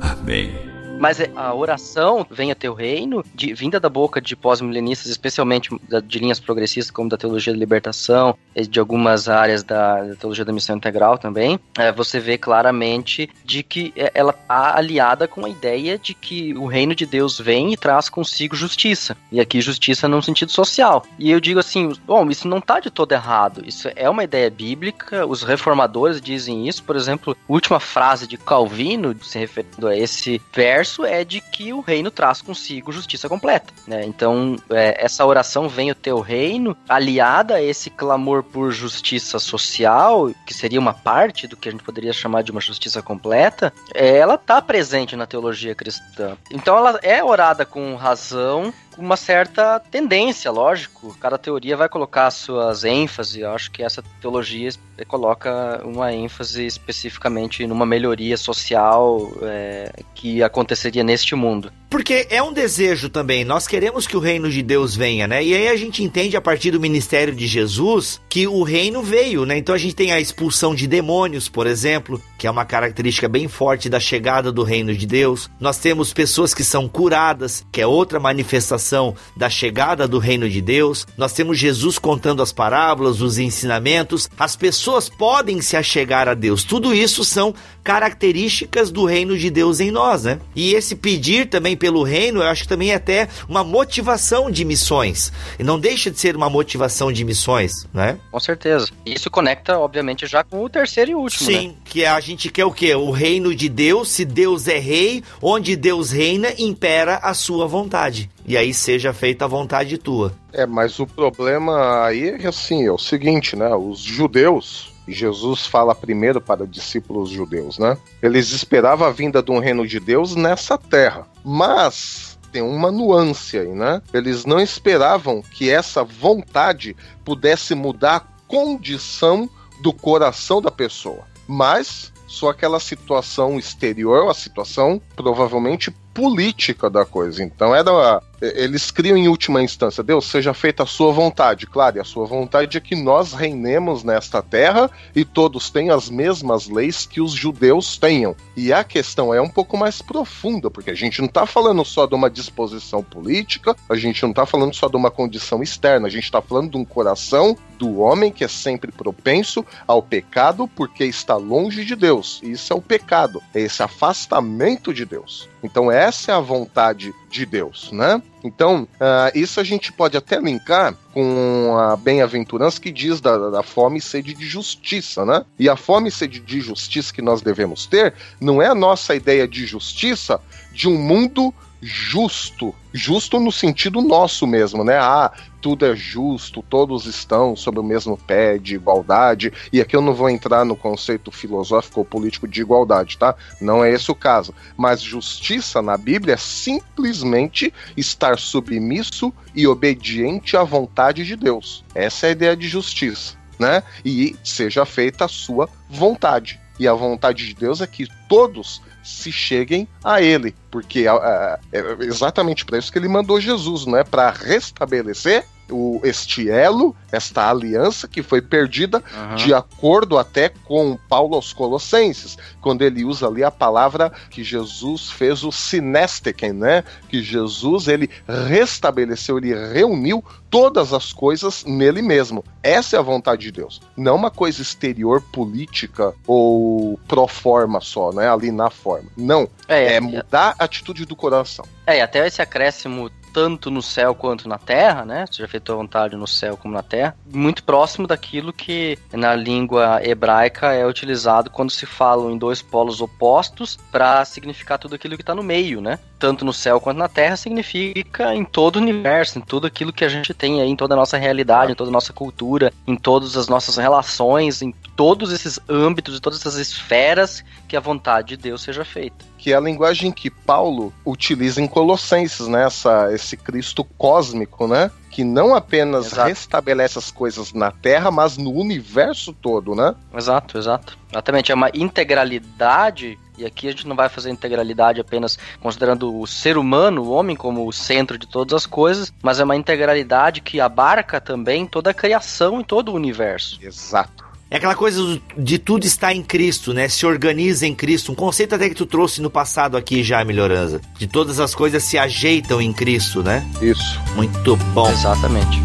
[0.00, 0.67] Amém.
[0.98, 5.70] Mas é, a oração, venha teu reino, de, vinda da boca de pós-milenistas, especialmente
[6.04, 8.36] de linhas progressistas, como da teologia da libertação,
[8.68, 13.62] de algumas áreas da, da teologia da missão integral também, é, você vê claramente de
[13.62, 17.72] que é, ela está aliada com a ideia de que o reino de Deus vem
[17.72, 19.16] e traz consigo justiça.
[19.30, 21.04] E aqui justiça num sentido social.
[21.18, 23.62] E eu digo assim, bom, isso não está de todo errado.
[23.64, 26.82] Isso é uma ideia bíblica, os reformadores dizem isso.
[26.82, 31.72] Por exemplo, última frase de Calvino, se referindo a esse verso, verso é de que
[31.72, 33.72] o reino traz consigo justiça completa.
[33.86, 34.04] Né?
[34.04, 40.30] Então, é, essa oração vem o teu reino, aliada a esse clamor por justiça social,
[40.46, 44.34] que seria uma parte do que a gente poderia chamar de uma justiça completa, ela
[44.34, 46.36] está presente na teologia cristã.
[46.50, 51.16] Então, ela é orada com razão, uma certa tendência, lógico.
[51.20, 53.36] Cada teoria vai colocar suas ênfases.
[53.36, 54.70] Eu acho que essa teologia
[55.06, 61.72] coloca uma ênfase especificamente numa melhoria social é, que aconteceria neste mundo.
[61.88, 65.42] Porque é um desejo também, nós queremos que o reino de Deus venha, né?
[65.42, 69.46] E aí a gente entende a partir do ministério de Jesus que o reino veio,
[69.46, 69.56] né?
[69.56, 73.48] Então a gente tem a expulsão de demônios, por exemplo, que é uma característica bem
[73.48, 75.50] forte da chegada do reino de Deus.
[75.58, 80.62] Nós temos pessoas que são curadas, que é outra manifestação da chegada do reino de
[80.62, 81.04] Deus.
[81.16, 84.30] Nós temos Jesus contando as parábolas, os ensinamentos.
[84.38, 86.62] As pessoas podem se achegar a Deus.
[86.62, 87.52] Tudo isso são
[87.88, 90.38] características do reino de Deus em nós, né?
[90.54, 94.62] E esse pedir também pelo reino, eu acho que também é até uma motivação de
[94.62, 95.32] missões.
[95.58, 98.18] E não deixa de ser uma motivação de missões, né?
[98.30, 98.90] Com certeza.
[99.06, 101.74] Isso conecta, obviamente, já com o terceiro e último, Sim, né?
[101.86, 102.94] que a gente quer o quê?
[102.94, 108.28] O reino de Deus, se Deus é rei, onde Deus reina, impera a sua vontade.
[108.46, 110.34] E aí seja feita a vontade tua.
[110.52, 113.74] É, mas o problema aí é assim, é o seguinte, né?
[113.74, 117.96] Os judeus Jesus fala primeiro para discípulos judeus, né?
[118.22, 121.26] Eles esperavam a vinda de um reino de Deus nessa terra.
[121.44, 124.02] Mas tem uma nuance aí, né?
[124.12, 129.48] Eles não esperavam que essa vontade pudesse mudar a condição
[129.80, 131.24] do coração da pessoa.
[131.46, 137.44] Mas só aquela situação exterior, a situação provavelmente política da coisa.
[137.44, 141.66] Então era eles criam em última instância, Deus, seja feita a sua vontade.
[141.66, 146.08] Claro, e a sua vontade é que nós reinemos nesta terra e todos tenham as
[146.08, 148.36] mesmas leis que os judeus tenham.
[148.56, 152.06] E a questão é um pouco mais profunda, porque a gente não está falando só
[152.06, 156.10] de uma disposição política, a gente não está falando só de uma condição externa, a
[156.10, 161.04] gente está falando de um coração do homem que é sempre propenso ao pecado porque
[161.04, 162.40] está longe de Deus.
[162.42, 165.48] Isso é o pecado, é esse afastamento de Deus.
[165.62, 168.22] Então essa é a vontade de Deus, né?
[168.42, 173.62] Então, uh, isso a gente pode até linkar com a bem-aventurança que diz da, da,
[173.62, 175.44] fome e sede de justiça, né?
[175.58, 179.14] E a fome e sede de justiça que nós devemos ter não é a nossa
[179.14, 180.40] ideia de justiça
[180.72, 184.98] de um mundo justo, justo no sentido nosso mesmo, né?
[184.98, 190.00] Ah, tudo é justo, todos estão sob o mesmo pé de igualdade, e aqui eu
[190.00, 193.34] não vou entrar no conceito filosófico ou político de igualdade, tá?
[193.60, 194.54] Não é esse o caso.
[194.76, 201.84] Mas justiça na Bíblia é simplesmente estar submisso e obediente à vontade de Deus.
[201.94, 203.82] Essa é a ideia de justiça, né?
[204.04, 206.60] E seja feita a sua vontade.
[206.78, 211.58] E a vontade de Deus é que todos se cheguem a ele, porque é,
[212.00, 217.48] exatamente para isso que ele mandou Jesus, não é para restabelecer o, este elo, esta
[217.48, 219.36] aliança que foi perdida, Aham.
[219.36, 225.10] de acordo até com Paulo aos Colossenses, quando ele usa ali a palavra que Jesus
[225.10, 226.84] fez o sinesteken, né?
[227.08, 228.10] Que Jesus ele
[228.48, 232.44] restabeleceu, ele reuniu todas as coisas nele mesmo.
[232.62, 238.12] Essa é a vontade de Deus, não uma coisa exterior política ou pro forma só,
[238.12, 238.30] né?
[238.30, 239.08] Ali na forma.
[239.16, 241.64] Não, É, é mudar a atitude do coração.
[241.86, 245.24] É, e até esse acréscimo tanto no céu quanto na terra, né?
[245.30, 250.00] Seja feito a vontade no céu como na terra, muito próximo daquilo que na língua
[250.02, 255.22] hebraica é utilizado quando se falam em dois polos opostos para significar tudo aquilo que
[255.22, 256.00] está no meio, né?
[256.18, 260.04] Tanto no céu quanto na terra significa em todo o universo, em tudo aquilo que
[260.04, 262.96] a gente tem aí, em toda a nossa realidade, em toda a nossa cultura, em
[262.96, 268.30] todas as nossas relações, em todos esses âmbitos, em todas essas esferas que a vontade
[268.30, 269.24] de Deus seja feita.
[269.38, 272.64] que é a linguagem que Paulo utiliza em Colossenses, né?
[272.64, 274.90] Essa, esse Cristo cósmico, né?
[275.12, 276.28] Que não apenas Exato.
[276.28, 279.94] restabelece as coisas na Terra, mas no universo todo, né?
[280.12, 280.98] Exato, exato.
[281.12, 286.26] Exatamente, é uma integralidade, e aqui a gente não vai fazer integralidade apenas considerando o
[286.26, 290.40] ser humano, o homem, como o centro de todas as coisas, mas é uma integralidade
[290.40, 293.58] que abarca também toda a criação e todo o universo.
[293.62, 294.27] Exato.
[294.50, 296.88] É aquela coisa de tudo estar em Cristo, né?
[296.88, 298.12] Se organiza em Cristo.
[298.12, 300.80] Um conceito até que tu trouxe no passado aqui já, Melhorança.
[300.98, 303.46] De todas as coisas se ajeitam em Cristo, né?
[303.60, 304.00] Isso.
[304.16, 304.90] Muito bom.
[304.90, 305.58] Exatamente.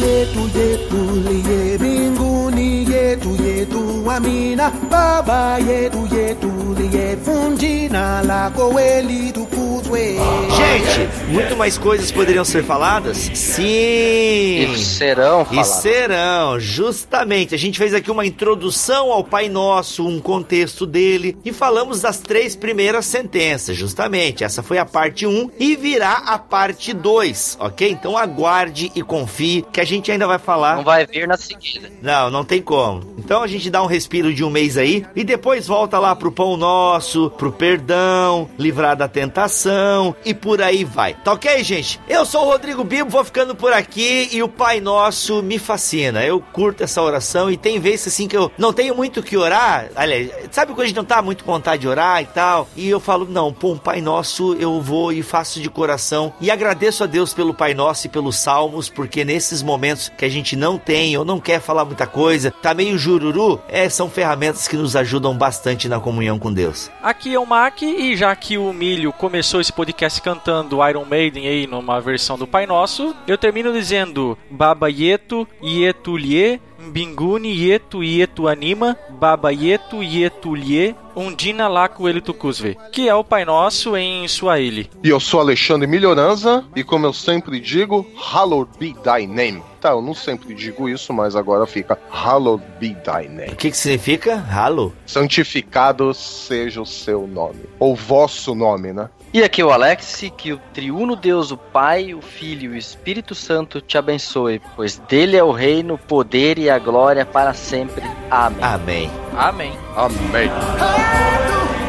[0.00, 7.16] Yetu yetu liye mbinguni yetu yetu amina Baba yetu yetu liye
[7.58, 13.28] jina lako weli tukuzwe Gente, muito mais coisas poderiam ser faladas?
[13.28, 14.74] E Sim!
[14.82, 15.66] serão E faladas.
[15.66, 17.54] serão, justamente.
[17.54, 22.20] A gente fez aqui uma introdução ao Pai Nosso, um contexto dele, e falamos das
[22.20, 24.44] três primeiras sentenças, justamente.
[24.44, 27.90] Essa foi a parte 1 e virá a parte 2, ok?
[27.90, 30.76] Então aguarde e confie que a gente ainda vai falar.
[30.76, 31.90] Não vai vir na seguida.
[32.00, 33.14] Não, não tem como.
[33.18, 36.32] Então a gente dá um respiro de um mês aí e depois volta lá pro
[36.32, 39.81] pão nosso, pro perdão, livrar da tentação
[40.24, 41.14] e por aí vai.
[41.14, 42.00] Tá ok, gente?
[42.08, 46.24] Eu sou o Rodrigo Bibo, vou ficando por aqui e o Pai Nosso me fascina.
[46.24, 49.36] Eu curto essa oração e tem vezes assim que eu não tenho muito o que
[49.36, 49.88] orar.
[49.94, 52.68] Aliás, sabe quando a gente não tá muito com vontade de orar e tal?
[52.76, 56.50] E eu falo, não, pô, um Pai Nosso eu vou e faço de coração e
[56.50, 60.56] agradeço a Deus pelo Pai Nosso e pelos salmos, porque nesses momentos que a gente
[60.56, 64.76] não tem ou não quer falar muita coisa, tá meio jururu, é, são ferramentas que
[64.76, 66.90] nos ajudam bastante na comunhão com Deus.
[67.02, 71.46] Aqui é o Mac e já que o Milho começou esse podcast cantando Iron Maiden
[71.48, 78.02] aí numa versão do Pai Nosso, eu termino dizendo Baba Yeto, Yetu Lie, Mbinguni Yetu
[78.02, 83.96] Yetu Anima, Baba Yeto Yetu Lie, Undina Laku Ele Tukuzve, que é o Pai Nosso
[83.96, 84.90] em Swahili.
[85.04, 89.62] E eu sou Alexandre Melhoranza, e como eu sempre digo, Hallowed be thy name.
[89.80, 93.56] Tá, eu não sempre digo isso, mas agora fica Hallowed be thy O name.
[93.56, 94.36] que que significa?
[94.36, 94.92] Ralo?
[95.06, 97.60] Santificado seja o seu nome.
[97.78, 99.08] Ou vosso nome, né?
[99.34, 102.76] E aqui é o Alex, que o triuno Deus, o Pai, o Filho e o
[102.76, 107.54] Espírito Santo te abençoe, pois dele é o reino, o poder e a glória para
[107.54, 108.04] sempre.
[108.30, 108.60] Amém.
[108.60, 109.10] Amém.
[109.34, 109.72] Amém.
[109.96, 111.81] Amém.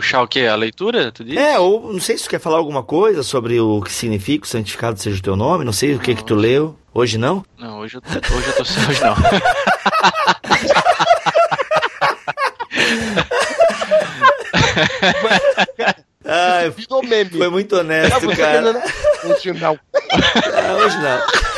[0.00, 0.46] Puxar o quê?
[0.46, 1.12] A leitura?
[1.12, 1.36] Tu disse?
[1.38, 4.48] É, ou não sei se tu quer falar alguma coisa sobre o que significa o
[4.48, 6.74] santificado seja o teu nome, não sei o que que tu leu.
[6.94, 7.44] Hoje não?
[7.58, 8.82] Não, hoje eu, tô- hoje eu tô sem.
[8.88, 9.14] Hoje não.
[16.76, 17.30] Virou meme.
[17.30, 18.72] foi muito honesto, cara.
[18.72, 18.82] né?
[19.24, 19.78] Hoje não.
[20.12, 21.49] Ah, hoje não.